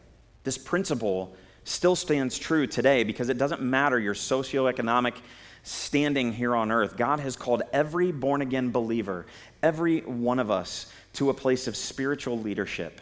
This 0.43 0.57
principle 0.57 1.35
still 1.63 1.95
stands 1.95 2.37
true 2.37 2.67
today 2.67 3.03
because 3.03 3.29
it 3.29 3.37
doesn't 3.37 3.61
matter 3.61 3.99
your 3.99 4.13
socioeconomic 4.13 5.15
standing 5.63 6.31
here 6.31 6.55
on 6.55 6.71
earth. 6.71 6.95
God 6.95 7.19
has 7.19 7.35
called 7.35 7.63
every 7.73 8.11
born 8.11 8.41
again 8.43 8.69
believer, 8.69 9.25
every 9.63 10.01
one 10.01 10.37
of 10.37 10.51
us, 10.51 10.91
to 11.15 11.29
a 11.29 11.33
place 11.33 11.67
of 11.67 11.75
spiritual 11.75 12.39
leadership. 12.39 13.01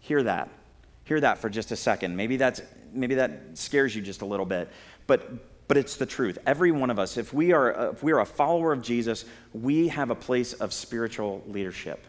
Hear 0.00 0.22
that 0.22 0.48
hear 1.08 1.20
that 1.20 1.38
for 1.38 1.48
just 1.48 1.72
a 1.72 1.76
second. 1.76 2.14
Maybe 2.14 2.36
that's 2.36 2.60
maybe 2.92 3.14
that 3.14 3.32
scares 3.54 3.96
you 3.96 4.02
just 4.02 4.20
a 4.20 4.26
little 4.26 4.44
bit, 4.44 4.68
but 5.06 5.66
but 5.66 5.76
it's 5.76 5.96
the 5.96 6.06
truth. 6.06 6.38
Every 6.46 6.70
one 6.70 6.90
of 6.90 6.98
us, 6.98 7.16
if 7.16 7.32
we 7.32 7.52
are 7.52 7.76
uh, 7.76 7.90
if 7.92 8.02
we 8.02 8.12
are 8.12 8.20
a 8.20 8.26
follower 8.26 8.72
of 8.72 8.82
Jesus, 8.82 9.24
we 9.54 9.88
have 9.88 10.10
a 10.10 10.14
place 10.14 10.52
of 10.52 10.72
spiritual 10.72 11.42
leadership. 11.46 12.04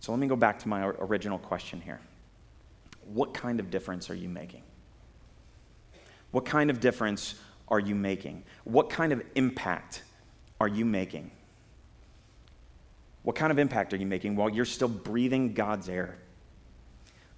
So 0.00 0.12
let 0.12 0.18
me 0.18 0.26
go 0.26 0.36
back 0.36 0.58
to 0.60 0.68
my 0.68 0.86
original 0.86 1.38
question 1.38 1.80
here. 1.82 2.00
What 3.04 3.34
kind 3.34 3.60
of 3.60 3.70
difference 3.70 4.08
are 4.08 4.14
you 4.14 4.30
making? 4.30 4.62
What 6.30 6.46
kind 6.46 6.70
of 6.70 6.80
difference 6.80 7.34
are 7.68 7.80
you 7.80 7.94
making? 7.94 8.44
What 8.64 8.88
kind 8.88 9.12
of 9.12 9.22
impact 9.34 10.02
are 10.58 10.68
you 10.68 10.86
making? 10.86 11.32
What 13.22 13.36
kind 13.36 13.52
of 13.52 13.58
impact 13.58 13.92
are 13.92 13.96
you 13.96 14.06
making 14.06 14.36
while 14.36 14.48
you're 14.48 14.64
still 14.64 14.88
breathing 14.88 15.52
God's 15.52 15.88
air? 15.88 16.16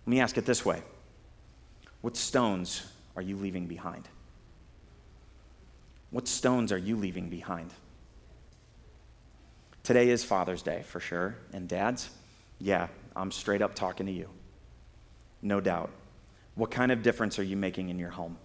Let 0.06 0.10
me 0.10 0.20
ask 0.20 0.38
it 0.38 0.46
this 0.46 0.64
way 0.64 0.82
What 2.00 2.16
stones 2.16 2.86
are 3.16 3.22
you 3.22 3.36
leaving 3.36 3.66
behind? 3.66 4.08
What 6.10 6.28
stones 6.28 6.72
are 6.72 6.78
you 6.78 6.96
leaving 6.96 7.30
behind? 7.30 7.72
Today 9.82 10.10
is 10.10 10.22
Father's 10.22 10.62
Day 10.62 10.84
for 10.86 11.00
sure. 11.00 11.36
And 11.52 11.66
dads, 11.66 12.10
yeah, 12.60 12.88
I'm 13.16 13.32
straight 13.32 13.62
up 13.62 13.74
talking 13.74 14.06
to 14.06 14.12
you. 14.12 14.28
No 15.40 15.60
doubt. 15.60 15.90
What 16.54 16.70
kind 16.70 16.92
of 16.92 17.02
difference 17.02 17.38
are 17.38 17.42
you 17.42 17.56
making 17.56 17.88
in 17.88 17.98
your 17.98 18.10
home? 18.10 18.36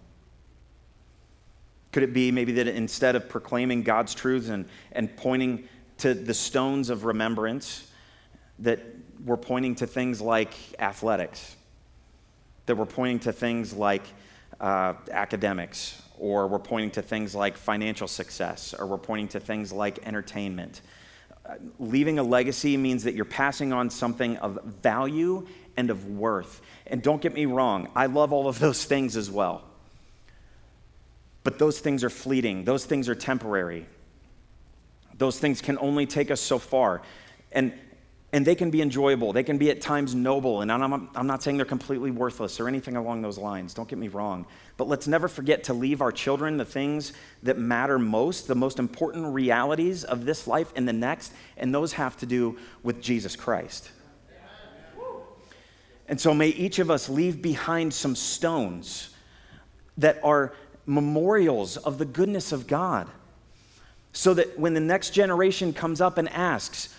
Could 1.92 2.02
it 2.02 2.12
be 2.12 2.32
maybe 2.32 2.52
that 2.52 2.66
instead 2.68 3.16
of 3.16 3.28
proclaiming 3.28 3.82
God's 3.82 4.14
truths 4.14 4.48
and, 4.48 4.66
and 4.92 5.14
pointing 5.16 5.68
to 5.98 6.14
the 6.14 6.34
stones 6.34 6.90
of 6.90 7.04
remembrance, 7.04 7.90
that 8.60 8.80
we're 9.24 9.36
pointing 9.36 9.74
to 9.76 9.86
things 9.86 10.20
like 10.20 10.54
athletics, 10.78 11.56
that 12.66 12.76
we're 12.76 12.86
pointing 12.86 13.18
to 13.20 13.32
things 13.32 13.72
like 13.72 14.02
uh, 14.60 14.94
academics, 15.10 16.02
or 16.18 16.46
we're 16.46 16.58
pointing 16.58 16.90
to 16.92 17.02
things 17.02 17.34
like 17.34 17.56
financial 17.56 18.08
success, 18.08 18.74
or 18.78 18.86
we're 18.86 18.98
pointing 18.98 19.28
to 19.28 19.40
things 19.40 19.72
like 19.72 20.06
entertainment. 20.06 20.80
Uh, 21.44 21.54
leaving 21.78 22.18
a 22.18 22.22
legacy 22.22 22.76
means 22.76 23.04
that 23.04 23.14
you're 23.14 23.24
passing 23.24 23.72
on 23.72 23.90
something 23.90 24.36
of 24.38 24.62
value 24.82 25.46
and 25.76 25.90
of 25.90 26.06
worth. 26.06 26.60
And 26.86 27.02
don't 27.02 27.22
get 27.22 27.34
me 27.34 27.46
wrong, 27.46 27.88
I 27.94 28.06
love 28.06 28.32
all 28.32 28.48
of 28.48 28.58
those 28.58 28.84
things 28.84 29.16
as 29.16 29.30
well. 29.30 29.62
But 31.44 31.58
those 31.58 31.78
things 31.78 32.04
are 32.04 32.10
fleeting, 32.10 32.64
those 32.64 32.84
things 32.84 33.08
are 33.08 33.14
temporary. 33.14 33.86
Those 35.18 35.38
things 35.38 35.60
can 35.60 35.78
only 35.78 36.06
take 36.06 36.30
us 36.30 36.40
so 36.40 36.58
far. 36.58 37.02
And, 37.52 37.72
and 38.32 38.46
they 38.46 38.54
can 38.54 38.70
be 38.70 38.82
enjoyable, 38.82 39.32
they 39.32 39.42
can 39.42 39.58
be 39.58 39.70
at 39.70 39.80
times 39.80 40.14
noble. 40.14 40.60
And 40.60 40.70
I'm, 40.70 41.10
I'm 41.14 41.26
not 41.26 41.42
saying 41.42 41.56
they're 41.56 41.66
completely 41.66 42.10
worthless 42.10 42.60
or 42.60 42.68
anything 42.68 42.96
along 42.96 43.22
those 43.22 43.38
lines, 43.38 43.74
don't 43.74 43.88
get 43.88 43.98
me 43.98 44.08
wrong. 44.08 44.46
But 44.76 44.86
let's 44.86 45.08
never 45.08 45.28
forget 45.28 45.64
to 45.64 45.74
leave 45.74 46.00
our 46.00 46.12
children 46.12 46.56
the 46.56 46.64
things 46.64 47.12
that 47.42 47.58
matter 47.58 47.98
most, 47.98 48.46
the 48.46 48.54
most 48.54 48.78
important 48.78 49.32
realities 49.34 50.04
of 50.04 50.24
this 50.24 50.46
life 50.46 50.72
and 50.76 50.86
the 50.86 50.92
next, 50.92 51.32
and 51.56 51.74
those 51.74 51.94
have 51.94 52.16
to 52.18 52.26
do 52.26 52.58
with 52.82 53.00
Jesus 53.00 53.34
Christ. 53.34 53.90
And 56.08 56.18
so 56.18 56.32
may 56.32 56.48
each 56.48 56.78
of 56.78 56.90
us 56.90 57.08
leave 57.08 57.42
behind 57.42 57.92
some 57.92 58.16
stones 58.16 59.10
that 59.98 60.18
are 60.22 60.54
memorials 60.86 61.76
of 61.76 61.98
the 61.98 62.06
goodness 62.06 62.50
of 62.50 62.66
God. 62.66 63.08
So 64.18 64.34
that 64.34 64.58
when 64.58 64.74
the 64.74 64.80
next 64.80 65.10
generation 65.10 65.72
comes 65.72 66.00
up 66.00 66.18
and 66.18 66.28
asks, 66.30 66.92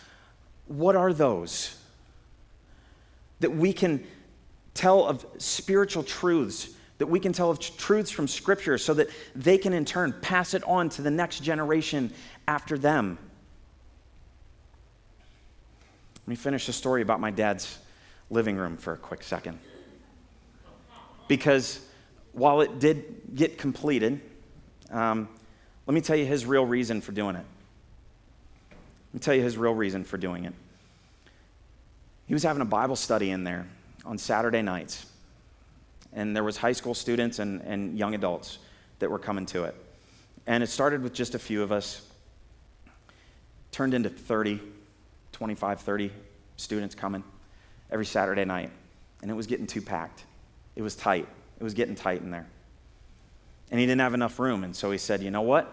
What 0.67 0.95
are 0.95 1.11
those? 1.11 1.75
That 3.41 3.53
we 3.53 3.73
can 3.73 4.07
tell 4.73 5.05
of 5.05 5.25
spiritual 5.37 6.03
truths 6.03 6.69
that 6.97 7.07
we 7.07 7.19
can 7.19 7.33
tell 7.33 7.49
of 7.49 7.59
truths 7.59 8.09
from 8.09 8.25
Scripture 8.25 8.77
so 8.77 8.93
that 8.93 9.09
they 9.35 9.57
can 9.57 9.73
in 9.73 9.83
turn 9.83 10.13
pass 10.21 10.53
it 10.53 10.63
on 10.63 10.87
to 10.87 11.01
the 11.01 11.11
next 11.11 11.43
generation 11.43 12.13
after 12.47 12.77
them. 12.77 13.17
Let 16.21 16.27
me 16.27 16.35
finish 16.35 16.67
the 16.67 16.73
story 16.73 17.01
about 17.01 17.19
my 17.19 17.31
dad's 17.31 17.79
living 18.29 18.55
room 18.55 18.77
for 18.77 18.93
a 18.93 18.97
quick 18.97 19.23
second. 19.23 19.59
Because 21.27 21.85
while 22.31 22.61
it 22.61 22.79
did 22.79 23.35
get 23.35 23.57
completed, 23.57 24.21
um, 24.89 25.27
let 25.89 25.95
me 25.95 26.01
tell 26.01 26.15
you 26.15 26.27
his 26.27 26.45
real 26.45 26.67
reason 26.67 27.01
for 27.01 27.11
doing 27.13 27.35
it. 27.35 27.43
Let 28.69 29.13
me 29.15 29.19
tell 29.21 29.33
you 29.33 29.41
his 29.41 29.57
real 29.57 29.73
reason 29.73 30.03
for 30.03 30.19
doing 30.19 30.45
it. 30.45 30.53
He 32.27 32.35
was 32.35 32.43
having 32.43 32.61
a 32.61 32.65
Bible 32.65 32.95
study 32.95 33.31
in 33.31 33.43
there 33.43 33.65
on 34.05 34.19
Saturday 34.19 34.61
nights 34.61 35.07
and 36.13 36.35
there 36.35 36.43
was 36.43 36.57
high 36.57 36.73
school 36.73 36.93
students 36.93 37.39
and, 37.39 37.61
and 37.61 37.97
young 37.97 38.13
adults 38.13 38.59
that 38.99 39.09
were 39.09 39.17
coming 39.17 39.47
to 39.47 39.63
it. 39.63 39.73
And 40.45 40.61
it 40.61 40.67
started 40.67 41.01
with 41.01 41.11
just 41.11 41.33
a 41.33 41.39
few 41.39 41.63
of 41.63 41.71
us, 41.71 42.07
turned 43.71 43.95
into 43.95 44.09
30, 44.09 44.61
25, 45.31 45.81
30 45.81 46.11
students 46.57 46.93
coming 46.93 47.23
every 47.89 48.05
Saturday 48.05 48.45
night. 48.45 48.69
And 49.23 49.31
it 49.31 49.33
was 49.33 49.47
getting 49.47 49.65
too 49.65 49.81
packed. 49.81 50.23
It 50.75 50.83
was 50.83 50.95
tight. 50.95 51.27
It 51.59 51.63
was 51.63 51.73
getting 51.73 51.95
tight 51.95 52.21
in 52.21 52.29
there. 52.29 52.45
And 53.71 53.79
he 53.79 53.85
didn't 53.85 54.01
have 54.01 54.13
enough 54.13 54.39
room. 54.39 54.63
And 54.63 54.75
so 54.75 54.91
he 54.91 54.97
said, 54.97 55.21
you 55.21 55.31
know 55.31 55.41
what? 55.41 55.71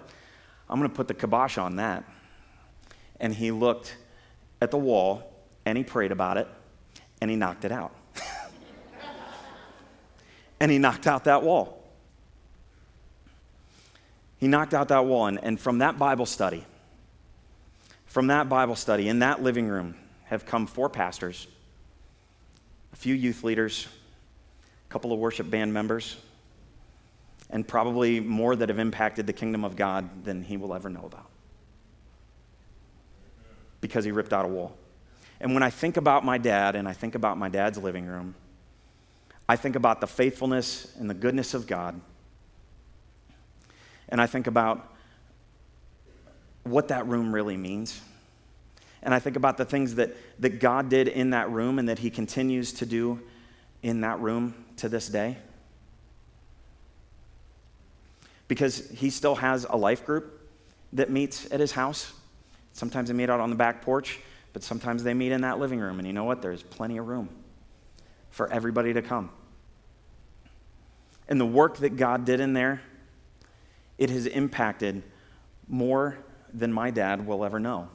I'm 0.69 0.79
going 0.79 0.91
to 0.91 0.95
put 0.95 1.09
the 1.09 1.15
kibosh 1.15 1.59
on 1.59 1.77
that. 1.77 2.05
And 3.21 3.35
he 3.35 3.51
looked 3.51 3.97
at 4.61 4.71
the 4.71 4.77
wall 4.77 5.33
and 5.65 5.79
he 5.79 5.85
prayed 5.85 6.13
about 6.13 6.37
it 6.37 6.49
and 7.21 7.31
he 7.31 7.37
knocked 7.37 7.65
it 7.65 7.73
out 7.73 7.95
and 10.61 10.71
he 10.71 10.79
knocked 10.79 11.07
out 11.07 11.25
that 11.25 11.43
wall. 11.43 11.83
He 14.39 14.49
knocked 14.49 14.75
out 14.75 14.89
that 14.89 15.07
wall, 15.07 15.27
and, 15.27 15.43
and 15.43 15.59
from 15.59 15.79
that 15.79 15.99
Bible 15.99 16.27
study, 16.27 16.65
from 18.07 18.27
that 18.27 18.49
Bible 18.49 18.77
study, 18.77 19.09
in 19.09 19.21
that 19.21 19.43
living 19.43 19.67
room, 19.67 19.95
have 20.25 20.45
come 20.45 20.67
four 20.67 20.91
pastors, 20.91 21.47
a 22.93 22.97
few 22.97 23.15
youth 23.15 23.45
leaders, 23.45 23.89
a 24.89 24.93
couple 24.93 25.13
of 25.13 25.19
worship 25.19 25.49
band 25.51 25.73
members, 25.73 26.17
and 27.51 27.67
probably 27.67 28.21
more 28.21 28.57
that 28.57 28.69
have 28.69 28.79
impacted 28.79 29.27
the 29.27 29.33
kingdom 29.33 29.65
of 29.65 29.77
God 29.77 30.25
than 30.25 30.43
he 30.43 30.57
will 30.57 30.75
ever 30.75 30.91
know 30.91 31.05
about. 31.05 31.31
Because 33.81 34.05
he 34.05 34.11
ripped 34.11 34.33
out 34.33 34.45
a 34.45 34.49
wall. 34.49 34.77
And 35.41 35.55
when 35.55 35.63
I 35.63 35.71
think 35.71 35.97
about 35.97 36.25
my 36.25 36.39
dad 36.39 36.77
and 36.77 36.89
I 36.89 36.93
think 36.93 37.15
about 37.15 37.39
my 37.39 37.49
dad's 37.49 37.79
living 37.79 38.07
room, 38.07 38.35
I 39.49 39.57
think 39.57 39.77
about 39.77 40.01
the 40.01 40.07
faithfulness 40.07 40.93
and 40.99 41.09
the 41.09 41.15
goodness 41.15 41.55
of 41.55 41.67
God. 41.67 42.01
And 44.09 44.21
I 44.21 44.27
think 44.27 44.47
about 44.47 44.93
what 46.65 46.89
that 46.89 47.07
room 47.07 47.33
really 47.33 47.57
means. 47.57 48.01
And 49.03 49.15
I 49.15 49.21
think 49.21 49.37
about 49.37 49.57
the 49.57 49.65
things 49.65 49.97
that, 49.97 50.17
that 50.41 50.59
God 50.59 50.89
did 50.89 51.07
in 51.07 51.31
that 51.31 51.51
room 51.51 51.79
and 51.79 51.89
that 51.89 52.01
He 52.01 52.11
continues 52.11 52.73
to 52.75 52.87
do 52.87 53.21
in 53.83 54.01
that 54.01 54.19
room 54.21 54.65
to 54.79 54.89
this 54.89 55.09
day. 55.09 55.37
Because 58.49 58.89
He 58.91 59.11
still 59.11 59.35
has 59.35 59.67
a 59.69 59.77
life 59.77 60.05
group 60.05 60.41
that 60.93 61.11
meets 61.11 61.51
at 61.51 61.61
His 61.61 61.73
house. 61.73 62.13
Sometimes 62.73 63.09
they 63.09 63.15
meet 63.15 63.31
out 63.31 63.41
on 63.41 63.51
the 63.51 63.57
back 63.57 63.83
porch, 63.83 64.21
but 64.53 64.63
sometimes 64.63 65.03
they 65.03 65.15
meet 65.15 65.33
in 65.33 65.41
that 65.43 65.59
living 65.59 65.81
room. 65.81 65.99
And 65.99 66.07
you 66.07 66.13
know 66.13 66.25
what? 66.25 66.43
There's 66.43 66.63
plenty 66.63 66.99
of 66.99 67.09
room 67.09 67.29
for 68.31 68.53
everybody 68.53 68.93
to 68.93 69.03
come. 69.03 69.31
And 71.29 71.41
the 71.41 71.47
work 71.47 71.79
that 71.79 71.97
God 71.97 72.25
did 72.25 72.41
in 72.41 72.53
there, 72.53 72.81
it 73.99 74.11
has 74.11 74.27
impacted 74.27 75.03
more 75.69 76.19
than 76.53 76.73
my 76.73 76.91
dad 76.91 77.27
will 77.27 77.45
ever 77.45 77.59
know. 77.59 77.89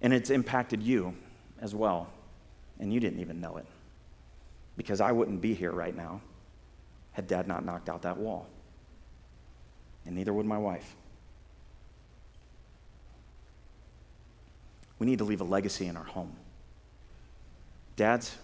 And 0.00 0.12
it's 0.12 0.30
impacted 0.30 0.82
you 0.82 1.14
as 1.60 1.74
well. 1.74 2.08
And 2.78 2.92
you 2.92 3.00
didn't 3.00 3.20
even 3.20 3.40
know 3.40 3.56
it. 3.56 3.66
Because 4.76 5.00
I 5.00 5.12
wouldn't 5.12 5.40
be 5.40 5.54
here 5.54 5.72
right 5.72 5.96
now 5.96 6.20
had 7.12 7.26
dad 7.26 7.46
not 7.46 7.64
knocked 7.64 7.88
out 7.88 8.02
that 8.02 8.16
wall. 8.16 8.46
And 10.04 10.16
neither 10.16 10.32
would 10.32 10.46
my 10.46 10.58
wife. 10.58 10.94
We 14.98 15.06
need 15.06 15.18
to 15.18 15.24
leave 15.24 15.40
a 15.40 15.44
legacy 15.44 15.86
in 15.86 15.96
our 15.96 16.04
home. 16.04 16.32
Dads, 17.96 18.36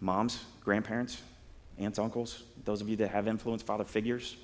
moms, 0.00 0.44
grandparents, 0.62 1.20
aunts, 1.78 1.98
uncles, 1.98 2.42
those 2.64 2.80
of 2.80 2.88
you 2.88 2.96
that 2.96 3.08
have 3.08 3.26
influence, 3.26 3.62
father 3.62 3.84
figures, 3.84 4.36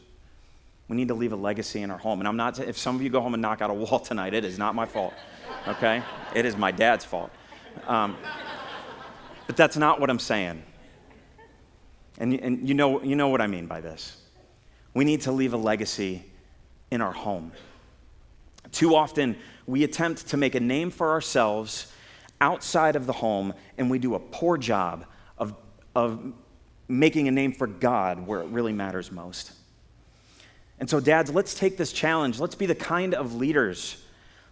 we 0.88 0.96
need 0.96 1.08
to 1.08 1.14
leave 1.14 1.32
a 1.32 1.36
legacy 1.36 1.82
in 1.82 1.90
our 1.90 1.98
home. 1.98 2.20
And 2.20 2.28
I'm 2.28 2.36
not, 2.36 2.58
if 2.60 2.78
some 2.78 2.96
of 2.96 3.02
you 3.02 3.10
go 3.10 3.20
home 3.20 3.34
and 3.34 3.42
knock 3.42 3.60
out 3.60 3.70
a 3.70 3.74
wall 3.74 3.98
tonight, 3.98 4.34
it 4.34 4.44
is 4.44 4.58
not 4.58 4.74
my 4.74 4.86
fault, 4.86 5.14
okay? 5.68 6.02
It 6.34 6.44
is 6.44 6.56
my 6.56 6.70
dad's 6.70 7.04
fault. 7.04 7.30
Um, 7.86 8.16
but 9.46 9.56
that's 9.56 9.76
not 9.76 10.00
what 10.00 10.10
I'm 10.10 10.18
saying. 10.18 10.62
And, 12.18 12.34
and 12.40 12.68
you, 12.68 12.74
know, 12.74 13.02
you 13.02 13.16
know 13.16 13.28
what 13.28 13.40
I 13.40 13.46
mean 13.46 13.66
by 13.66 13.80
this. 13.80 14.16
We 14.94 15.04
need 15.04 15.22
to 15.22 15.32
leave 15.32 15.52
a 15.52 15.58
legacy 15.58 16.24
in 16.90 17.00
our 17.00 17.12
home. 17.12 17.52
Too 18.72 18.94
often, 18.94 19.36
we 19.66 19.84
attempt 19.84 20.28
to 20.28 20.36
make 20.36 20.54
a 20.54 20.60
name 20.60 20.90
for 20.90 21.10
ourselves 21.10 21.92
outside 22.40 22.96
of 22.96 23.06
the 23.06 23.12
home, 23.12 23.54
and 23.78 23.90
we 23.90 23.98
do 23.98 24.14
a 24.14 24.18
poor 24.18 24.56
job 24.56 25.06
of, 25.38 25.54
of 25.94 26.32
making 26.88 27.28
a 27.28 27.30
name 27.30 27.52
for 27.52 27.66
God 27.66 28.26
where 28.26 28.40
it 28.40 28.48
really 28.48 28.72
matters 28.72 29.10
most. 29.10 29.52
And 30.78 30.88
so, 30.88 31.00
dads, 31.00 31.30
let's 31.32 31.54
take 31.54 31.76
this 31.76 31.92
challenge. 31.92 32.38
Let's 32.38 32.54
be 32.54 32.66
the 32.66 32.74
kind 32.74 33.14
of 33.14 33.34
leaders. 33.34 34.02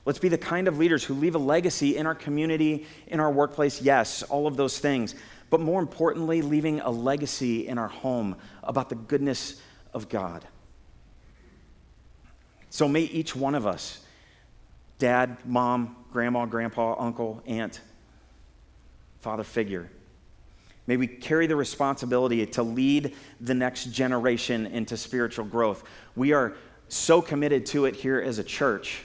Let's 0.06 0.18
be 0.18 0.28
the 0.28 0.38
kind 0.38 0.68
of 0.68 0.78
leaders 0.78 1.04
who 1.04 1.14
leave 1.14 1.34
a 1.34 1.38
legacy 1.38 1.96
in 1.96 2.06
our 2.06 2.14
community, 2.14 2.86
in 3.06 3.20
our 3.20 3.30
workplace, 3.30 3.80
yes, 3.80 4.22
all 4.22 4.46
of 4.46 4.56
those 4.56 4.78
things. 4.78 5.14
But 5.54 5.60
more 5.60 5.80
importantly, 5.80 6.42
leaving 6.42 6.80
a 6.80 6.90
legacy 6.90 7.68
in 7.68 7.78
our 7.78 7.86
home 7.86 8.34
about 8.64 8.88
the 8.88 8.96
goodness 8.96 9.62
of 9.92 10.08
God. 10.08 10.44
So 12.70 12.88
may 12.88 13.02
each 13.02 13.36
one 13.36 13.54
of 13.54 13.64
us, 13.64 14.04
dad, 14.98 15.36
mom, 15.44 15.94
grandma, 16.12 16.44
grandpa, 16.46 16.96
uncle, 16.98 17.40
aunt, 17.46 17.80
father 19.20 19.44
figure, 19.44 19.92
May 20.88 20.96
we 20.96 21.06
carry 21.06 21.46
the 21.46 21.54
responsibility 21.54 22.44
to 22.46 22.64
lead 22.64 23.14
the 23.40 23.54
next 23.54 23.92
generation 23.92 24.66
into 24.66 24.96
spiritual 24.96 25.44
growth. 25.44 25.84
We 26.16 26.32
are 26.32 26.56
so 26.88 27.22
committed 27.22 27.64
to 27.66 27.84
it 27.84 27.94
here 27.94 28.20
as 28.20 28.40
a 28.40 28.44
church. 28.44 29.02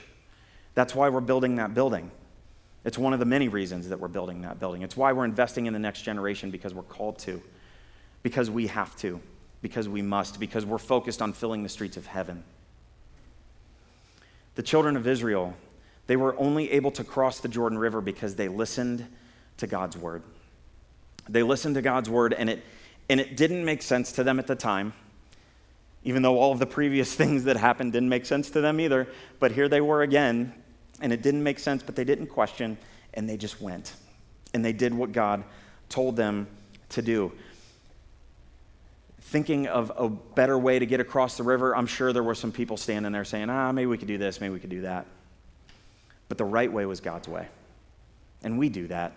That's 0.74 0.96
why 0.96 1.10
we're 1.10 1.20
building 1.20 1.54
that 1.56 1.74
building. 1.74 2.10
It's 2.84 2.96
one 2.96 3.12
of 3.12 3.18
the 3.18 3.26
many 3.26 3.48
reasons 3.48 3.88
that 3.88 4.00
we're 4.00 4.08
building 4.08 4.42
that 4.42 4.58
building. 4.58 4.82
It's 4.82 4.96
why 4.96 5.12
we're 5.12 5.24
investing 5.24 5.66
in 5.66 5.72
the 5.72 5.78
next 5.78 6.02
generation 6.02 6.50
because 6.50 6.72
we're 6.72 6.82
called 6.82 7.18
to, 7.20 7.42
because 8.22 8.50
we 8.50 8.68
have 8.68 8.96
to, 8.98 9.20
because 9.60 9.88
we 9.88 10.00
must, 10.00 10.40
because 10.40 10.64
we're 10.64 10.78
focused 10.78 11.20
on 11.20 11.32
filling 11.32 11.62
the 11.62 11.68
streets 11.68 11.96
of 11.96 12.06
heaven. 12.06 12.42
The 14.54 14.62
children 14.62 14.96
of 14.96 15.06
Israel, 15.06 15.54
they 16.06 16.16
were 16.16 16.34
only 16.38 16.70
able 16.72 16.90
to 16.92 17.04
cross 17.04 17.40
the 17.40 17.48
Jordan 17.48 17.78
River 17.78 18.00
because 18.00 18.34
they 18.34 18.48
listened 18.48 19.06
to 19.58 19.66
God's 19.66 19.96
word. 19.96 20.22
They 21.28 21.42
listened 21.42 21.74
to 21.76 21.82
God's 21.82 22.08
word, 22.08 22.32
and 22.32 22.48
it, 22.48 22.64
And 23.08 23.20
it 23.20 23.36
didn't 23.36 23.64
make 23.64 23.82
sense 23.82 24.12
to 24.12 24.24
them 24.24 24.38
at 24.38 24.46
the 24.46 24.56
time, 24.56 24.94
even 26.02 26.22
though 26.22 26.38
all 26.38 26.52
of 26.52 26.58
the 26.58 26.66
previous 26.66 27.14
things 27.20 27.44
that 27.44 27.58
happened 27.58 27.92
didn't 27.92 28.08
make 28.08 28.24
sense 28.24 28.50
to 28.50 28.62
them 28.62 28.80
either. 28.80 29.06
But 29.38 29.52
here 29.52 29.68
they 29.68 29.82
were 29.82 30.02
again, 30.02 30.54
and 31.00 31.12
it 31.12 31.22
didn't 31.22 31.42
make 31.42 31.58
sense, 31.58 31.82
but 31.82 31.96
they 31.96 32.04
didn't 32.04 32.26
question, 32.26 32.78
and 33.14 33.28
they 33.28 33.36
just 33.36 33.60
went. 33.60 33.94
And 34.54 34.64
they 34.64 34.72
did 34.72 34.92
what 34.92 35.12
God 35.12 35.44
told 35.88 36.16
them 36.16 36.46
to 36.90 37.02
do. 37.02 37.32
Thinking 39.20 39.66
of 39.68 39.92
a 39.96 40.08
better 40.08 40.58
way 40.58 40.78
to 40.78 40.86
get 40.86 41.00
across 41.00 41.36
the 41.36 41.42
river, 41.42 41.76
I'm 41.76 41.86
sure 41.86 42.12
there 42.12 42.22
were 42.22 42.34
some 42.34 42.50
people 42.52 42.76
standing 42.76 43.12
there 43.12 43.24
saying, 43.24 43.48
ah, 43.48 43.70
maybe 43.72 43.86
we 43.86 43.98
could 43.98 44.08
do 44.08 44.18
this, 44.18 44.40
maybe 44.40 44.52
we 44.52 44.60
could 44.60 44.70
do 44.70 44.82
that. 44.82 45.06
But 46.28 46.38
the 46.38 46.44
right 46.44 46.72
way 46.72 46.86
was 46.86 47.00
God's 47.00 47.28
way. 47.28 47.48
And 48.42 48.58
we 48.58 48.68
do 48.68 48.86
that. 48.88 49.12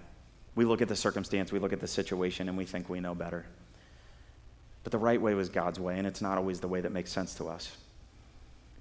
We 0.55 0.65
look 0.65 0.81
at 0.81 0.87
the 0.87 0.95
circumstance, 0.95 1.51
we 1.51 1.59
look 1.59 1.73
at 1.73 1.79
the 1.79 1.87
situation, 1.87 2.47
and 2.47 2.57
we 2.57 2.65
think 2.65 2.89
we 2.89 2.99
know 2.99 3.15
better. 3.15 3.45
But 4.83 4.91
the 4.91 4.97
right 4.97 5.19
way 5.19 5.33
was 5.33 5.49
God's 5.49 5.79
way, 5.79 5.97
and 5.97 6.05
it's 6.05 6.21
not 6.21 6.37
always 6.37 6.59
the 6.59 6.67
way 6.67 6.81
that 6.81 6.91
makes 6.91 7.11
sense 7.11 7.33
to 7.35 7.47
us. 7.47 7.75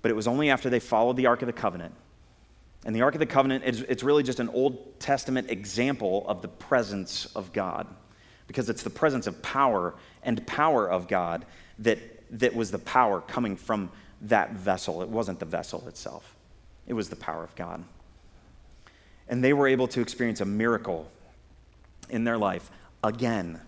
But 0.02 0.10
it 0.10 0.14
was 0.14 0.26
only 0.26 0.50
after 0.50 0.68
they 0.68 0.80
followed 0.80 1.16
the 1.16 1.26
Ark 1.26 1.42
of 1.42 1.46
the 1.46 1.52
Covenant. 1.52 1.94
And 2.84 2.96
the 2.96 3.02
Ark 3.02 3.14
of 3.14 3.20
the 3.20 3.26
Covenant, 3.26 3.64
it's, 3.64 3.80
it's 3.80 4.02
really 4.02 4.22
just 4.22 4.40
an 4.40 4.48
Old 4.48 4.98
Testament 4.98 5.50
example 5.50 6.24
of 6.26 6.42
the 6.42 6.48
presence 6.48 7.26
of 7.36 7.52
God, 7.52 7.86
because 8.46 8.68
it's 8.68 8.82
the 8.82 8.90
presence 8.90 9.26
of 9.26 9.40
power 9.42 9.94
and 10.22 10.44
power 10.46 10.90
of 10.90 11.06
God 11.06 11.44
that, 11.78 11.98
that 12.38 12.54
was 12.54 12.70
the 12.70 12.78
power 12.78 13.20
coming 13.20 13.56
from 13.56 13.90
that 14.22 14.52
vessel. 14.52 15.02
It 15.02 15.08
wasn't 15.08 15.38
the 15.38 15.46
vessel 15.46 15.86
itself, 15.86 16.34
it 16.86 16.94
was 16.94 17.08
the 17.08 17.16
power 17.16 17.44
of 17.44 17.54
God. 17.54 17.84
And 19.28 19.42
they 19.42 19.52
were 19.52 19.68
able 19.68 19.86
to 19.88 20.00
experience 20.00 20.40
a 20.40 20.44
miracle 20.44 21.10
in 22.10 22.24
their 22.24 22.36
life 22.36 22.70
again. 23.02 23.60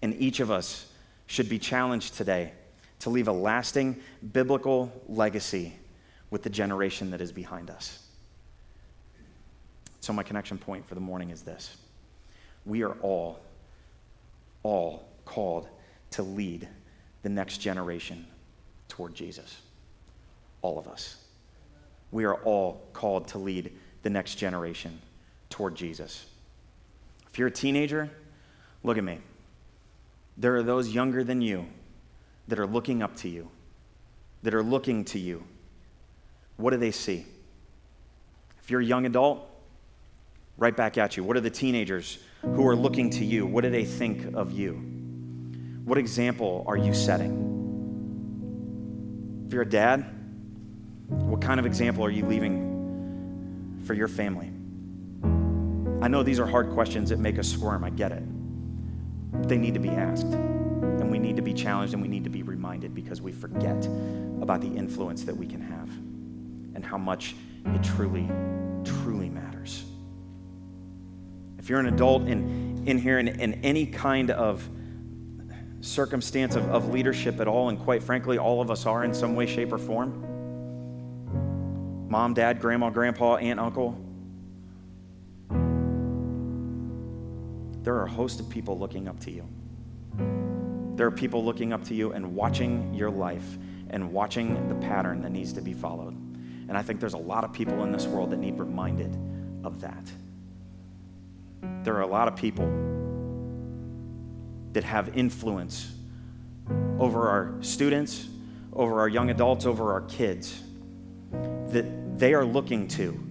And 0.00 0.14
each 0.20 0.40
of 0.40 0.50
us 0.50 0.86
should 1.26 1.48
be 1.48 1.58
challenged 1.58 2.14
today 2.14 2.52
to 3.00 3.10
leave 3.10 3.28
a 3.28 3.32
lasting 3.32 4.00
biblical 4.32 4.92
legacy 5.08 5.74
with 6.34 6.42
the 6.42 6.50
generation 6.50 7.12
that 7.12 7.20
is 7.20 7.30
behind 7.30 7.70
us. 7.70 8.00
So, 10.00 10.12
my 10.12 10.24
connection 10.24 10.58
point 10.58 10.84
for 10.84 10.96
the 10.96 11.00
morning 11.00 11.30
is 11.30 11.42
this 11.42 11.76
we 12.66 12.82
are 12.82 12.94
all, 13.02 13.38
all 14.64 15.06
called 15.24 15.68
to 16.10 16.24
lead 16.24 16.68
the 17.22 17.28
next 17.28 17.58
generation 17.58 18.26
toward 18.88 19.14
Jesus. 19.14 19.60
All 20.60 20.76
of 20.76 20.88
us. 20.88 21.22
We 22.10 22.24
are 22.24 22.34
all 22.34 22.82
called 22.92 23.28
to 23.28 23.38
lead 23.38 23.70
the 24.02 24.10
next 24.10 24.34
generation 24.34 25.00
toward 25.50 25.76
Jesus. 25.76 26.26
If 27.30 27.38
you're 27.38 27.46
a 27.46 27.52
teenager, 27.52 28.10
look 28.82 28.98
at 28.98 29.04
me. 29.04 29.20
There 30.36 30.56
are 30.56 30.64
those 30.64 30.92
younger 30.92 31.22
than 31.22 31.40
you 31.40 31.66
that 32.48 32.58
are 32.58 32.66
looking 32.66 33.04
up 33.04 33.14
to 33.18 33.28
you, 33.28 33.50
that 34.42 34.52
are 34.52 34.64
looking 34.64 35.04
to 35.04 35.20
you. 35.20 35.44
What 36.56 36.70
do 36.70 36.76
they 36.76 36.90
see? 36.90 37.26
If 38.62 38.70
you're 38.70 38.80
a 38.80 38.84
young 38.84 39.06
adult, 39.06 39.50
right 40.56 40.76
back 40.76 40.98
at 40.98 41.16
you. 41.16 41.24
What 41.24 41.36
are 41.36 41.40
the 41.40 41.50
teenagers 41.50 42.18
who 42.42 42.66
are 42.66 42.76
looking 42.76 43.10
to 43.10 43.24
you? 43.24 43.46
What 43.46 43.64
do 43.64 43.70
they 43.70 43.84
think 43.84 44.34
of 44.34 44.52
you? 44.52 44.74
What 45.84 45.98
example 45.98 46.64
are 46.66 46.76
you 46.76 46.94
setting? 46.94 47.50
If 49.46 49.52
you're 49.52 49.62
a 49.62 49.68
dad, 49.68 50.06
what 51.08 51.42
kind 51.42 51.60
of 51.60 51.66
example 51.66 52.04
are 52.04 52.10
you 52.10 52.24
leaving 52.24 53.82
for 53.84 53.94
your 53.94 54.08
family? 54.08 54.50
I 56.02 56.08
know 56.08 56.22
these 56.22 56.38
are 56.38 56.46
hard 56.46 56.70
questions 56.70 57.10
that 57.10 57.18
make 57.18 57.38
us 57.38 57.48
squirm. 57.48 57.84
I 57.84 57.90
get 57.90 58.12
it. 58.12 58.22
They 59.48 59.58
need 59.58 59.74
to 59.74 59.80
be 59.80 59.90
asked. 59.90 60.26
And 60.26 61.10
we 61.10 61.18
need 61.18 61.36
to 61.36 61.42
be 61.42 61.52
challenged 61.52 61.92
and 61.94 62.02
we 62.02 62.08
need 62.08 62.24
to 62.24 62.30
be 62.30 62.42
reminded 62.42 62.94
because 62.94 63.20
we 63.20 63.32
forget 63.32 63.86
about 64.40 64.60
the 64.60 64.68
influence 64.68 65.24
that 65.24 65.36
we 65.36 65.46
can 65.46 65.60
have 65.60 65.90
and 66.74 66.84
how 66.84 66.98
much 66.98 67.34
it 67.66 67.82
truly, 67.82 68.28
truly 68.84 69.28
matters. 69.28 69.84
If 71.58 71.68
you're 71.68 71.80
an 71.80 71.86
adult 71.86 72.28
in, 72.28 72.84
in 72.86 72.98
here 72.98 73.18
in, 73.18 73.28
in 73.28 73.54
any 73.64 73.86
kind 73.86 74.30
of 74.30 74.68
circumstance 75.80 76.56
of, 76.56 76.68
of 76.70 76.88
leadership 76.90 77.40
at 77.40 77.48
all, 77.48 77.68
and 77.68 77.78
quite 77.78 78.02
frankly, 78.02 78.38
all 78.38 78.60
of 78.60 78.70
us 78.70 78.86
are 78.86 79.04
in 79.04 79.14
some 79.14 79.34
way, 79.34 79.46
shape, 79.46 79.72
or 79.72 79.78
form 79.78 80.30
mom, 82.08 82.32
dad, 82.32 82.60
grandma, 82.60 82.90
grandpa, 82.90 83.34
aunt, 83.36 83.58
uncle 83.58 83.98
there 87.84 87.94
are 87.96 88.06
a 88.06 88.10
host 88.10 88.40
of 88.40 88.48
people 88.48 88.78
looking 88.78 89.08
up 89.08 89.20
to 89.20 89.30
you. 89.30 89.46
There 90.96 91.06
are 91.06 91.10
people 91.10 91.44
looking 91.44 91.72
up 91.74 91.84
to 91.84 91.94
you 91.94 92.12
and 92.12 92.34
watching 92.34 92.94
your 92.94 93.10
life 93.10 93.58
and 93.90 94.10
watching 94.10 94.68
the 94.68 94.74
pattern 94.76 95.20
that 95.20 95.30
needs 95.30 95.52
to 95.52 95.60
be 95.60 95.74
followed. 95.74 96.16
And 96.68 96.76
I 96.76 96.82
think 96.82 97.00
there's 97.00 97.14
a 97.14 97.18
lot 97.18 97.44
of 97.44 97.52
people 97.52 97.82
in 97.84 97.92
this 97.92 98.06
world 98.06 98.30
that 98.30 98.38
need 98.38 98.58
reminded 98.58 99.16
of 99.64 99.80
that. 99.80 100.10
There 101.82 101.94
are 101.96 102.02
a 102.02 102.06
lot 102.06 102.28
of 102.28 102.36
people 102.36 102.66
that 104.72 104.84
have 104.84 105.16
influence 105.16 105.92
over 106.98 107.28
our 107.28 107.54
students, 107.62 108.26
over 108.72 109.00
our 109.00 109.08
young 109.08 109.30
adults, 109.30 109.66
over 109.66 109.92
our 109.92 110.02
kids 110.02 110.60
that 111.30 112.18
they 112.18 112.34
are 112.34 112.44
looking 112.44 112.88
to 112.88 113.24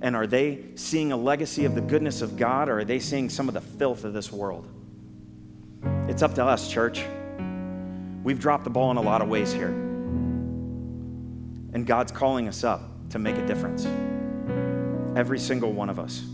and 0.00 0.14
are 0.14 0.26
they 0.26 0.60
seeing 0.76 1.12
a 1.12 1.16
legacy 1.16 1.64
of 1.64 1.74
the 1.74 1.80
goodness 1.80 2.22
of 2.22 2.36
God 2.36 2.68
or 2.68 2.80
are 2.80 2.84
they 2.84 3.00
seeing 3.00 3.28
some 3.28 3.48
of 3.48 3.54
the 3.54 3.60
filth 3.60 4.04
of 4.04 4.12
this 4.12 4.30
world? 4.30 4.68
It's 6.08 6.22
up 6.22 6.34
to 6.34 6.44
us, 6.44 6.70
church. 6.70 7.04
We've 8.22 8.38
dropped 8.38 8.64
the 8.64 8.70
ball 8.70 8.90
in 8.90 8.96
a 8.96 9.02
lot 9.02 9.22
of 9.22 9.28
ways 9.28 9.52
here. 9.52 9.87
And 11.72 11.86
God's 11.86 12.12
calling 12.12 12.48
us 12.48 12.64
up 12.64 12.82
to 13.10 13.18
make 13.18 13.36
a 13.36 13.46
difference. 13.46 13.86
Every 15.16 15.38
single 15.38 15.72
one 15.72 15.90
of 15.90 15.98
us. 15.98 16.24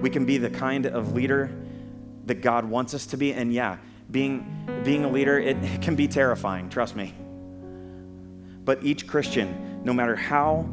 We 0.00 0.10
can 0.10 0.24
be 0.24 0.38
the 0.38 0.50
kind 0.50 0.86
of 0.86 1.12
leader 1.12 1.50
that 2.26 2.42
God 2.42 2.64
wants 2.64 2.94
us 2.94 3.06
to 3.06 3.16
be. 3.16 3.32
And 3.32 3.52
yeah, 3.52 3.78
being, 4.10 4.82
being 4.84 5.04
a 5.04 5.10
leader, 5.10 5.38
it, 5.38 5.56
it 5.62 5.82
can 5.82 5.96
be 5.96 6.08
terrifying, 6.08 6.68
trust 6.68 6.96
me. 6.96 7.14
But 8.64 8.82
each 8.82 9.06
Christian, 9.06 9.82
no 9.84 9.92
matter 9.92 10.16
how 10.16 10.68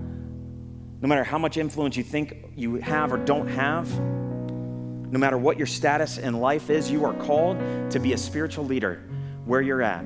no 1.00 1.08
matter 1.08 1.24
how 1.24 1.38
much 1.38 1.58
influence 1.58 1.96
you 1.96 2.04
think 2.04 2.52
you 2.56 2.76
have 2.76 3.14
or 3.14 3.18
don't 3.18 3.48
have, 3.48 3.88
no 4.00 5.20
matter 5.20 5.38
what 5.38 5.58
your 5.58 5.68
status 5.68 6.18
in 6.18 6.40
life 6.40 6.70
is, 6.70 6.90
you 6.90 7.06
are 7.06 7.14
called 7.14 7.58
to 7.92 8.00
be 8.00 8.14
a 8.14 8.18
spiritual 8.18 8.66
leader 8.66 9.08
where 9.46 9.62
you're 9.62 9.84
at 9.84 10.04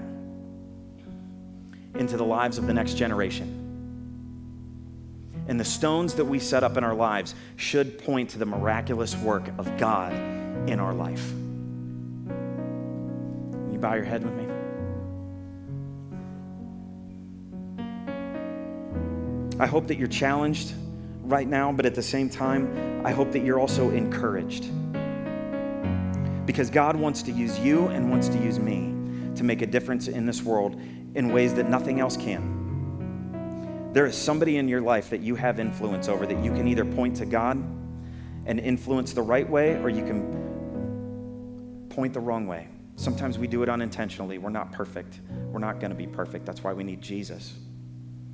into 1.95 2.17
the 2.17 2.25
lives 2.25 2.57
of 2.57 2.67
the 2.67 2.73
next 2.73 2.95
generation. 2.95 3.57
And 5.47 5.59
the 5.59 5.65
stones 5.65 6.13
that 6.15 6.25
we 6.25 6.39
set 6.39 6.63
up 6.63 6.77
in 6.77 6.83
our 6.83 6.93
lives 6.93 7.35
should 7.55 7.97
point 7.97 8.29
to 8.31 8.37
the 8.39 8.45
miraculous 8.45 9.15
work 9.17 9.49
of 9.57 9.77
God 9.77 10.13
in 10.69 10.79
our 10.79 10.93
life. 10.93 11.29
Can 12.27 13.73
you 13.73 13.79
bow 13.79 13.95
your 13.95 14.05
head 14.05 14.23
with 14.23 14.33
me? 14.33 14.47
I 19.59 19.67
hope 19.67 19.87
that 19.87 19.97
you're 19.97 20.07
challenged 20.07 20.73
right 21.23 21.47
now, 21.47 21.71
but 21.71 21.85
at 21.85 21.95
the 21.95 22.01
same 22.01 22.29
time, 22.29 23.05
I 23.05 23.11
hope 23.11 23.31
that 23.31 23.43
you're 23.43 23.59
also 23.59 23.89
encouraged. 23.91 24.69
Because 26.45 26.69
God 26.69 26.95
wants 26.95 27.21
to 27.23 27.31
use 27.31 27.59
you 27.59 27.87
and 27.87 28.09
wants 28.09 28.27
to 28.29 28.37
use 28.37 28.59
me 28.59 28.93
to 29.35 29.43
make 29.43 29.61
a 29.61 29.67
difference 29.67 30.07
in 30.07 30.25
this 30.25 30.41
world 30.41 30.81
in 31.15 31.31
ways 31.31 31.53
that 31.55 31.69
nothing 31.69 31.99
else 31.99 32.17
can. 32.17 33.89
There 33.93 34.05
is 34.05 34.17
somebody 34.17 34.57
in 34.57 34.67
your 34.67 34.81
life 34.81 35.09
that 35.09 35.21
you 35.21 35.35
have 35.35 35.59
influence 35.59 36.07
over 36.07 36.25
that 36.25 36.43
you 36.43 36.51
can 36.51 36.67
either 36.67 36.85
point 36.85 37.17
to 37.17 37.25
God 37.25 37.57
and 38.45 38.59
influence 38.59 39.13
the 39.13 39.21
right 39.21 39.49
way 39.49 39.75
or 39.75 39.89
you 39.89 40.05
can 40.05 41.87
point 41.89 42.13
the 42.13 42.19
wrong 42.19 42.47
way. 42.47 42.67
Sometimes 42.95 43.37
we 43.37 43.47
do 43.47 43.63
it 43.63 43.69
unintentionally. 43.69 44.37
We're 44.37 44.49
not 44.49 44.71
perfect. 44.71 45.19
We're 45.51 45.59
not 45.59 45.79
going 45.79 45.91
to 45.91 45.95
be 45.95 46.07
perfect. 46.07 46.45
That's 46.45 46.63
why 46.63 46.71
we 46.71 46.83
need 46.83 47.01
Jesus. 47.01 47.53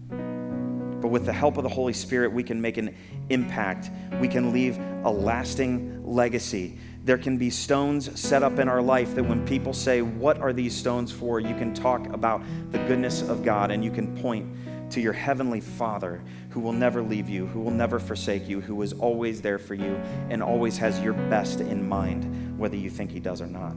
But 0.09 1.09
with 1.09 1.25
the 1.25 1.33
help 1.33 1.57
of 1.57 1.63
the 1.63 1.69
Holy 1.69 1.93
Spirit, 1.93 2.31
we 2.31 2.43
can 2.43 2.59
make 2.59 2.77
an 2.77 2.95
impact. 3.29 3.91
We 4.19 4.27
can 4.27 4.51
leave 4.51 4.77
a 5.03 5.11
lasting 5.11 6.03
legacy. 6.05 6.77
There 7.07 7.17
can 7.17 7.37
be 7.37 7.49
stones 7.49 8.19
set 8.19 8.43
up 8.43 8.59
in 8.59 8.67
our 8.67 8.81
life 8.81 9.15
that 9.15 9.23
when 9.23 9.47
people 9.47 9.71
say, 9.71 10.01
What 10.01 10.41
are 10.41 10.51
these 10.51 10.75
stones 10.75 11.09
for? 11.09 11.39
you 11.39 11.55
can 11.55 11.73
talk 11.73 12.05
about 12.07 12.41
the 12.71 12.79
goodness 12.79 13.21
of 13.21 13.45
God 13.45 13.71
and 13.71 13.81
you 13.81 13.91
can 13.91 14.17
point 14.17 14.91
to 14.91 14.99
your 14.99 15.13
heavenly 15.13 15.61
Father 15.61 16.21
who 16.49 16.59
will 16.59 16.73
never 16.73 17.01
leave 17.01 17.29
you, 17.29 17.47
who 17.47 17.61
will 17.61 17.71
never 17.71 17.97
forsake 17.97 18.49
you, 18.49 18.59
who 18.59 18.81
is 18.81 18.91
always 18.91 19.41
there 19.41 19.57
for 19.57 19.73
you 19.73 19.95
and 20.29 20.43
always 20.43 20.77
has 20.79 20.99
your 20.99 21.13
best 21.13 21.61
in 21.61 21.87
mind, 21.87 22.59
whether 22.59 22.75
you 22.75 22.89
think 22.89 23.09
He 23.09 23.21
does 23.21 23.39
or 23.39 23.47
not. 23.47 23.71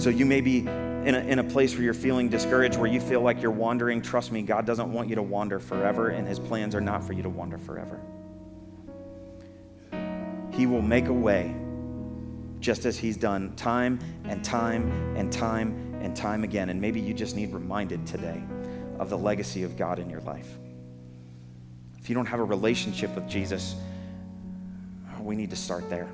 So 0.00 0.10
you 0.10 0.26
may 0.26 0.42
be 0.42 0.58
in 0.58 1.16
a, 1.16 1.24
in 1.26 1.40
a 1.40 1.44
place 1.44 1.74
where 1.74 1.82
you're 1.82 1.92
feeling 1.92 2.28
discouraged, 2.28 2.78
where 2.78 2.88
you 2.88 3.00
feel 3.00 3.22
like 3.22 3.42
you're 3.42 3.50
wandering, 3.50 4.00
trust 4.00 4.30
me, 4.30 4.42
God 4.42 4.64
doesn't 4.64 4.92
want 4.92 5.08
you 5.08 5.16
to 5.16 5.22
wander 5.22 5.58
forever, 5.58 6.10
and 6.10 6.28
His 6.28 6.38
plans 6.38 6.76
are 6.76 6.80
not 6.80 7.02
for 7.02 7.14
you 7.14 7.24
to 7.24 7.28
wander 7.28 7.58
forever. 7.58 8.00
He 10.52 10.66
will 10.66 10.82
make 10.82 11.08
a 11.08 11.12
way 11.12 11.54
just 12.60 12.84
as 12.84 12.96
he's 12.96 13.16
done 13.16 13.54
time 13.56 13.98
and 14.24 14.44
time 14.44 15.16
and 15.16 15.32
time 15.32 15.98
and 16.00 16.14
time 16.14 16.44
again. 16.44 16.68
And 16.68 16.80
maybe 16.80 17.00
you 17.00 17.12
just 17.12 17.34
need 17.34 17.52
reminded 17.52 18.06
today 18.06 18.42
of 18.98 19.10
the 19.10 19.18
legacy 19.18 19.64
of 19.64 19.76
God 19.76 19.98
in 19.98 20.08
your 20.08 20.20
life. 20.20 20.48
If 21.98 22.08
you 22.08 22.14
don't 22.14 22.26
have 22.26 22.40
a 22.40 22.44
relationship 22.44 23.14
with 23.14 23.28
Jesus, 23.28 23.74
we 25.20 25.36
need 25.36 25.50
to 25.50 25.56
start 25.56 25.88
there. 25.88 26.08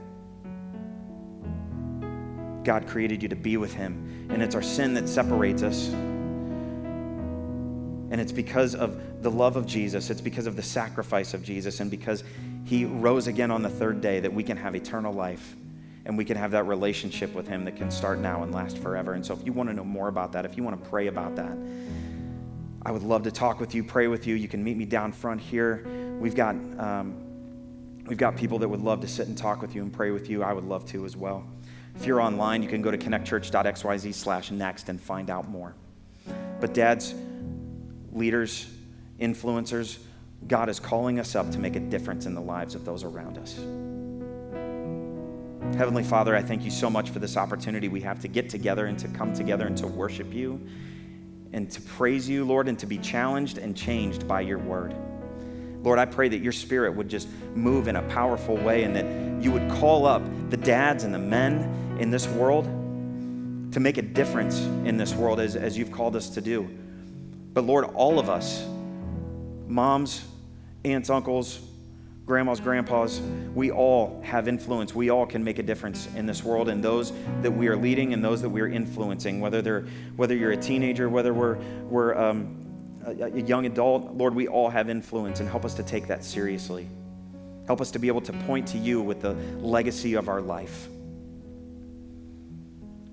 God 2.63 2.87
created 2.87 3.23
you 3.23 3.29
to 3.31 3.37
be 3.37 3.57
with 3.57 3.73
Him, 3.73 4.29
and 4.31 4.43
it's 4.43 4.55
our 4.55 4.63
sin 4.63 4.93
that 4.95 5.09
separates 5.09 5.63
us. 5.63 5.89
And 8.11 8.21
it's 8.21 8.33
because 8.33 8.75
of 8.75 9.23
the 9.23 9.31
love 9.31 9.57
of 9.57 9.67
Jesus, 9.67 10.11
it's 10.11 10.21
because 10.21 10.47
of 10.47 10.57
the 10.57 10.63
sacrifice 10.63 11.33
of 11.35 11.43
Jesus, 11.43 11.81
and 11.81 11.91
because 11.91 12.25
He 12.69 12.85
rose 12.85 13.29
again 13.29 13.51
on 13.51 13.63
the 13.63 13.71
third 13.71 14.03
day 14.03 14.21
that 14.21 14.31
we 14.31 14.43
can 14.43 14.59
have 14.59 14.77
eternal 14.77 15.15
life 15.15 15.57
and 16.05 16.19
we 16.19 16.25
can 16.27 16.37
have 16.37 16.51
that 16.51 16.65
relationship 16.65 17.35
with 17.35 17.49
Him 17.49 17.65
that 17.65 17.77
can 17.77 17.91
start 17.91 18.19
now 18.19 18.43
and 18.43 18.53
last 18.53 18.77
forever. 18.77 19.15
And 19.15 19.25
so, 19.25 19.33
if 19.33 19.47
you 19.47 19.55
want 19.55 19.71
to 19.71 19.75
know 19.75 19.85
more 19.85 20.09
about 20.09 20.33
that, 20.33 20.45
if 20.45 20.55
you 20.55 20.63
want 20.63 20.83
to 20.83 20.91
pray 20.91 21.07
about 21.07 21.35
that, 21.37 21.57
I 22.85 22.91
would 22.91 23.03
love 23.03 23.23
to 23.23 23.31
talk 23.31 23.59
with 23.59 23.75
you, 23.75 23.83
pray 23.83 24.07
with 24.07 24.27
you. 24.27 24.35
You 24.35 24.49
can 24.49 24.63
meet 24.63 24.77
me 24.77 24.85
down 24.85 25.13
front 25.13 25.41
here. 25.41 25.87
We've 26.21 26.35
got, 26.35 26.57
um, 26.79 28.05
we've 28.05 28.19
got 28.19 28.37
people 28.37 28.59
that 28.59 28.69
would 28.69 28.83
love 28.83 29.01
to 29.01 29.09
sit 29.09 29.29
and 29.29 29.39
talk 29.39 29.63
with 29.63 29.75
you 29.75 29.81
and 29.81 29.91
pray 29.91 30.11
with 30.11 30.29
you. 30.29 30.43
I 30.43 30.53
would 30.53 30.65
love 30.65 30.85
to 30.91 31.07
as 31.07 31.17
well. 31.17 31.47
If 31.95 32.05
you're 32.05 32.21
online, 32.21 32.63
you 32.63 32.69
can 32.69 32.83
go 32.83 32.91
to 32.91 32.99
connectchurch.xyz 32.99 34.15
slash 34.15 34.51
next 34.51 34.91
and 34.91 35.01
find 35.01 35.31
out 35.31 35.49
more. 35.49 35.75
But 36.61 36.75
dads, 36.75 37.15
leaders, 38.13 38.67
influencers, 39.19 40.01
God 40.47 40.69
is 40.69 40.81
calling 40.81 41.19
us 41.19 41.35
up 41.35 41.51
to 41.51 41.59
make 41.59 41.77
a 41.77 41.81
difference 41.81 42.27
in 42.27 42.35
the 42.35 42.41
lives 42.41 42.75
of 42.75 42.85
those 42.85 43.05
around 43.05 43.39
us. 43.39 43.59
Heavenly 45.77 46.05
Father, 46.05 46.35
I 46.35 46.43
thank 46.43 46.65
you 46.65 46.71
so 46.71 46.89
much 46.89 47.11
for 47.11 47.19
this 47.19 47.37
opportunity 47.37 47.89
we 47.89 48.01
have 48.01 48.21
to 48.21 48.29
get 48.29 48.49
together 48.49 48.87
and 48.87 48.99
to 49.01 49.09
come 49.09 49.35
together 49.35 49.67
and 49.67 49.77
to 49.79 49.87
worship 49.87 50.33
you 50.33 50.61
and 51.53 51.71
to 51.71 51.81
praise 51.81 52.29
you, 52.29 52.45
Lord, 52.45 52.69
and 52.69 52.79
to 52.79 52.87
be 52.87 52.99
challenged 52.99 53.59
and 53.59 53.77
changed 53.77 54.27
by 54.29 54.41
your 54.43 54.59
word. 54.59 54.95
Lord, 55.83 55.99
I 55.99 56.05
pray 56.05 56.29
that 56.29 56.39
your 56.39 56.53
spirit 56.53 56.95
would 56.95 57.09
just 57.09 57.29
move 57.55 57.89
in 57.89 57.97
a 57.97 58.03
powerful 58.03 58.57
way 58.57 58.85
and 58.85 58.97
that 58.97 59.43
you 59.43 59.53
would 59.53 59.71
call 59.71 60.07
up 60.07 60.23
the 60.51 60.57
dads 60.57 61.05
and 61.05 61.15
the 61.15 61.19
men 61.19 61.97
in 61.99 62.11
this 62.11 62.27
world 62.29 62.65
to 63.73 63.81
make 63.81 63.99
a 63.99 64.03
difference 64.03 64.59
in 64.59 64.97
this 64.97 65.15
world 65.15 65.41
as, 65.41 65.57
as 65.57 65.77
you've 65.77 65.93
called 65.93 66.17
us 66.17 66.31
to 66.31 66.41
do. 66.41 66.69
But 67.53 67.65
Lord, 67.65 67.85
all 67.85 68.19
of 68.19 68.29
us, 68.29 68.67
moms, 69.69 70.25
aunts, 70.85 71.11
uncles, 71.11 71.61
grandmas, 72.27 72.61
grandpas, 72.61 73.21
we 73.55 73.71
all 73.71 74.21
have 74.23 74.49
influence. 74.49 74.95
We 74.95 75.11
all 75.11 75.27
can 75.27 75.43
make 75.43 75.59
a 75.59 75.63
difference 75.63 76.09
in 76.15 76.27
this 76.27 76.45
world, 76.45 76.69
and 76.69 76.85
those 76.85 77.13
that 77.43 77.51
we 77.51 77.69
are 77.69 77.77
leading 77.77 78.13
and 78.13 78.23
those 78.23 78.43
that 78.43 78.49
we 78.51 78.61
are 78.61 78.69
influencing, 78.69 79.41
whether 79.41 79.63
they're 79.63 79.87
whether 80.17 80.37
you're 80.37 80.53
a 80.53 80.57
teenager, 80.57 81.09
whether 81.09 81.33
we're 81.33 81.57
we're 81.89 82.15
um, 82.17 82.67
a, 83.07 83.25
a 83.25 83.41
young 83.41 83.67
adult, 83.67 84.13
Lord, 84.13 84.35
we 84.35 84.47
all 84.47 84.69
have 84.69 84.91
influence, 84.91 85.41
and 85.41 85.49
help 85.49 85.65
us 85.65 85.75
to 85.75 85.83
take 85.83 86.07
that 86.09 86.25
seriously. 86.25 86.87
Help 87.67 87.81
us 87.81 87.91
to 87.91 87.99
be 87.99 88.09
able 88.09 88.23
to 88.23 88.33
point 88.33 88.67
to 88.69 88.79
you 88.79 89.01
with 89.01 89.21
the 89.21 89.33
legacy 89.61 90.15
of 90.15 90.29
our 90.29 90.41
life. 90.41 90.89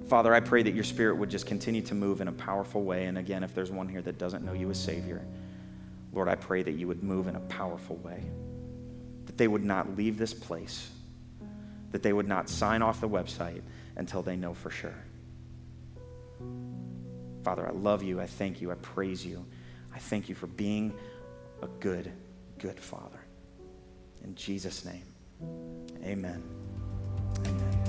Father, 0.08 0.34
I 0.34 0.40
pray 0.40 0.62
that 0.62 0.74
your 0.74 0.84
spirit 0.84 1.18
would 1.18 1.30
just 1.30 1.48
continue 1.48 1.82
to 1.82 1.96
move 1.96 2.22
in 2.22 2.28
a 2.28 2.32
powerful 2.32 2.84
way. 2.84 3.06
And 3.06 3.18
again, 3.18 3.44
if 3.44 3.56
there's 3.56 3.72
one 3.72 3.88
here 3.88 4.02
that 4.04 4.18
doesn't 4.18 4.46
know 4.46 4.54
you 4.54 4.70
as 4.70 4.82
Savior, 4.82 5.26
Lord, 6.16 6.30
I 6.30 6.36
pray 6.36 6.64
that 6.64 6.72
you 6.72 6.88
would 6.88 7.04
move 7.04 7.28
in 7.28 7.36
a 7.36 7.42
powerful 7.42 7.98
way 7.98 8.24
that 9.26 9.38
they 9.38 9.48
would 9.48 9.66
not 9.66 9.98
leave 9.98 10.18
this 10.18 10.34
place, 10.34 10.90
that 11.92 12.04
they 12.04 12.14
would 12.14 12.28
not 12.28 12.48
sign 12.48 12.82
off 12.82 13.02
the 13.02 13.10
website 13.10 13.62
until 13.98 14.22
they 14.22 14.36
know 14.36 14.54
for 14.54 14.70
sure. 14.70 14.96
Father, 17.44 17.68
I 17.68 17.72
love 17.72 18.02
you. 18.02 18.22
I 18.22 18.28
thank 18.28 18.62
you. 18.62 18.72
I 18.72 18.76
praise 18.76 19.26
you. 19.26 19.46
I 19.94 20.00
thank 20.00 20.30
you 20.30 20.36
for 20.36 20.48
being 20.48 20.94
a 21.62 21.68
good, 21.80 22.12
good 22.60 22.80
Father. 22.80 23.20
In 24.24 24.36
Jesus' 24.36 24.86
name, 24.86 25.04
amen. 26.04 26.44
Amen. 27.46 27.85